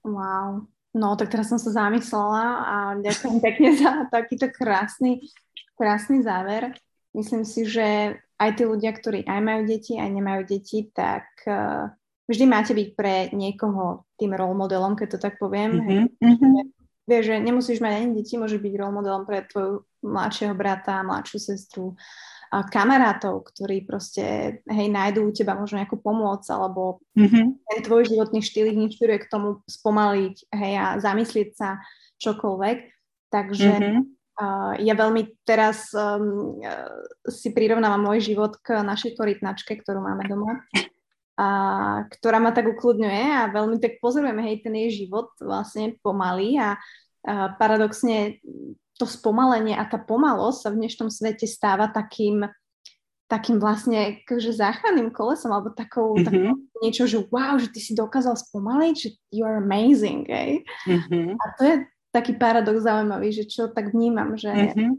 [0.07, 0.69] Wow.
[0.95, 5.27] No, tak teraz som sa zamyslela a ďakujem pekne za takýto krásny,
[5.75, 6.71] krásny záver.
[7.11, 11.91] Myslím si, že aj tí ľudia, ktorí aj majú deti, aj nemajú deti, tak uh,
[12.31, 15.83] vždy máte byť pre niekoho tým role modelom, keď to tak poviem.
[15.83, 16.03] Mm-hmm.
[16.23, 16.65] Hej,
[17.06, 21.39] vieš, že nemusíš mať ani deti, môže byť role modelom pre tvojho mladšieho brata, mladšiu
[21.41, 21.93] sestru,
[22.53, 27.45] a kamarátov, ktorí proste, hej, nájdú u teba možno nejakú pomoc, alebo mm-hmm.
[27.68, 31.84] ten tvoj životný štýl ich inšpiruje k tomu spomaliť, hej, a zamyslieť sa
[32.22, 32.78] čokoľvek.
[33.34, 34.01] Takže mm-hmm.
[34.39, 36.95] uh, ja veľmi teraz um, uh,
[37.28, 40.64] si prirovnávam môj život k našej korytnačke, ktorú máme doma
[41.36, 41.47] a
[42.07, 46.79] ktorá ma tak ukludňuje a veľmi tak pozorujeme, hej, ten jej život vlastne pomalý a,
[47.27, 48.39] a paradoxne
[48.95, 52.47] to spomalenie a tá pomalosť sa v dnešnom svete stáva takým,
[53.27, 56.23] takým vlastne akože záchranným kolesom alebo takou, mm-hmm.
[56.23, 60.63] takou niečo, že wow, že ty si dokázal spomaliť, že you are amazing, hej.
[60.88, 61.36] Mm-hmm.
[61.36, 61.75] A to je
[62.16, 64.91] taký paradox zaujímavý, že čo tak vnímam, že, mm-hmm.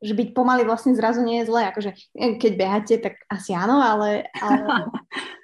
[0.00, 4.32] že byť pomaly vlastne zrazu nie je zlé, akože keď beháte, tak asi áno, ale,
[4.40, 4.88] ale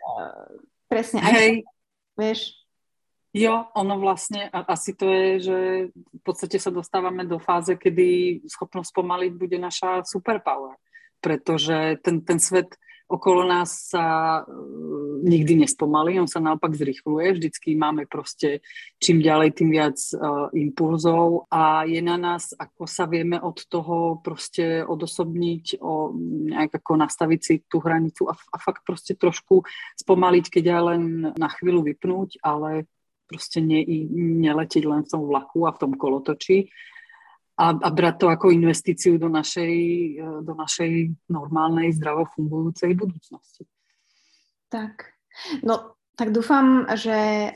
[0.90, 1.52] presne, aj Hej.
[2.16, 2.40] vieš.
[3.36, 5.58] Jo, ono vlastne, asi to je, že
[5.92, 10.80] v podstate sa dostávame do fáze, kedy schopnosť pomaliť bude naša superpower,
[11.20, 12.72] pretože ten, ten svet
[13.08, 18.60] okolo nás sa uh, nikdy nespomalí, on sa naopak zrychluje, vždycky máme proste
[19.00, 24.20] čím ďalej, tým viac uh, impulzov a je na nás, ako sa vieme od toho
[24.20, 26.12] proste odosobniť, o,
[26.52, 29.64] nejak ako nastaviť si tú hranicu a, a fakt proste trošku
[29.98, 31.02] spomaliť, keď aj len
[31.34, 32.86] na chvíľu vypnúť, ale
[33.28, 33.84] proste ne,
[34.44, 36.68] neletiť len v tom vlaku a v tom kolotoči
[37.58, 39.74] a, a brať to ako investíciu do našej,
[40.14, 43.66] e, do našej normálnej, zdravo fungujúcej budúcnosti.
[44.70, 45.10] Tak,
[45.66, 47.54] no tak dúfam, že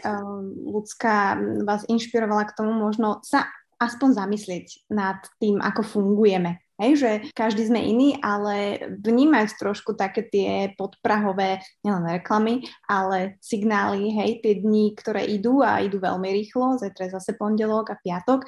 [0.70, 1.34] ľudská
[1.66, 3.50] vás inšpirovala k tomu možno sa
[3.82, 10.26] aspoň zamyslieť nad tým, ako fungujeme Hej, že každý sme iný, ale vnímať trošku také
[10.26, 16.82] tie podprahové, nielen reklamy, ale signály, hej, tie dni, ktoré idú a idú veľmi rýchlo,
[16.82, 18.42] zajtra zase pondelok a piatok,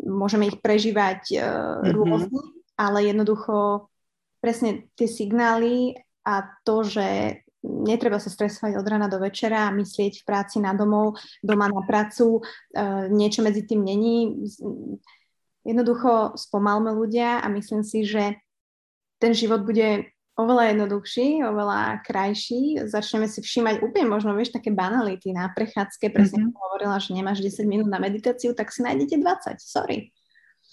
[0.00, 1.44] môžeme ich prežívať uh,
[1.84, 1.92] mm-hmm.
[1.92, 2.40] rôzne,
[2.80, 3.92] ale jednoducho
[4.40, 10.24] presne tie signály a to, že netreba sa stresovať od rana do večera a myslieť
[10.24, 14.48] v práci na domov, doma na pracu, uh, niečo medzi tým není
[15.64, 18.36] Jednoducho spomalme ľudia a myslím si, že
[19.16, 22.84] ten život bude oveľa jednoduchší, oveľa krajší.
[22.90, 26.10] Začneme si všímať úplne možno, vieš, také banality na prechádzke.
[26.10, 26.58] Presne mm-hmm.
[26.58, 29.62] hovorila, že nemáš 10 minút na meditáciu, tak si nájdete 20.
[29.62, 30.10] Sorry.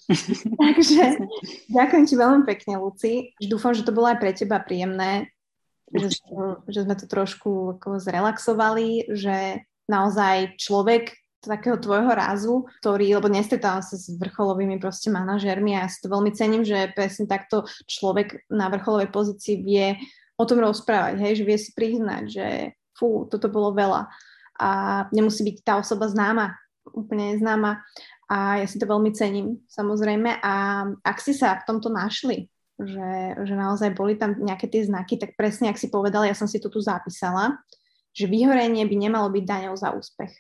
[0.66, 1.24] Takže
[1.70, 3.38] ďakujem ti veľmi pekne, Luci.
[3.38, 5.30] Dúfam, že to bolo aj pre teba príjemné,
[5.94, 6.20] že,
[6.68, 13.82] že sme to trošku ako zrelaxovali, že naozaj človek takého tvojho rázu, ktorý, lebo nestretávam
[13.82, 18.46] sa s vrcholovými proste manažérmi a ja si to veľmi cením, že presne takto človek
[18.54, 19.98] na vrcholovej pozícii vie
[20.38, 22.46] o tom rozprávať, hej, že vie si priznať, že
[22.94, 24.06] fú, toto bolo veľa
[24.62, 24.70] a
[25.10, 26.54] nemusí byť tá osoba známa,
[26.94, 27.82] úplne neznáma
[28.30, 30.38] a ja si to veľmi cením, samozrejme.
[30.46, 32.46] A ak si sa v tomto našli,
[32.78, 36.46] že, že naozaj boli tam nejaké tie znaky, tak presne, ak si povedala, ja som
[36.46, 37.58] si to tu zapísala,
[38.14, 40.34] že vyhorenie by nemalo byť daňou za úspech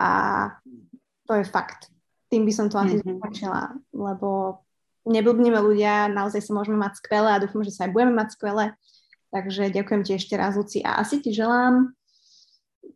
[0.00, 0.10] a
[1.26, 1.90] to je fakt.
[2.30, 3.16] Tým by som to asi mm-hmm.
[3.16, 3.62] zakončila,
[3.94, 4.60] lebo
[5.06, 8.64] neblbníme ľudia, naozaj sa môžeme mať skvelé a dúfam, že sa aj budeme mať skvelé.
[9.30, 10.82] Takže ďakujem ti ešte raz, Luci.
[10.82, 11.94] A asi ti želám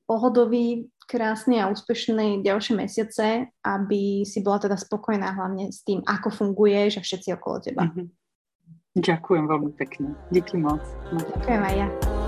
[0.07, 6.31] pohodový, krásny a úspešný ďalšie mesiace, aby si bola teda spokojná hlavne s tým, ako
[6.31, 7.91] funguješ a všetci okolo teba.
[7.91, 8.07] Mm-hmm.
[9.03, 10.15] Ďakujem veľmi pekne.
[10.31, 10.83] Díky moc.
[11.11, 12.20] Ďakujem aj ja.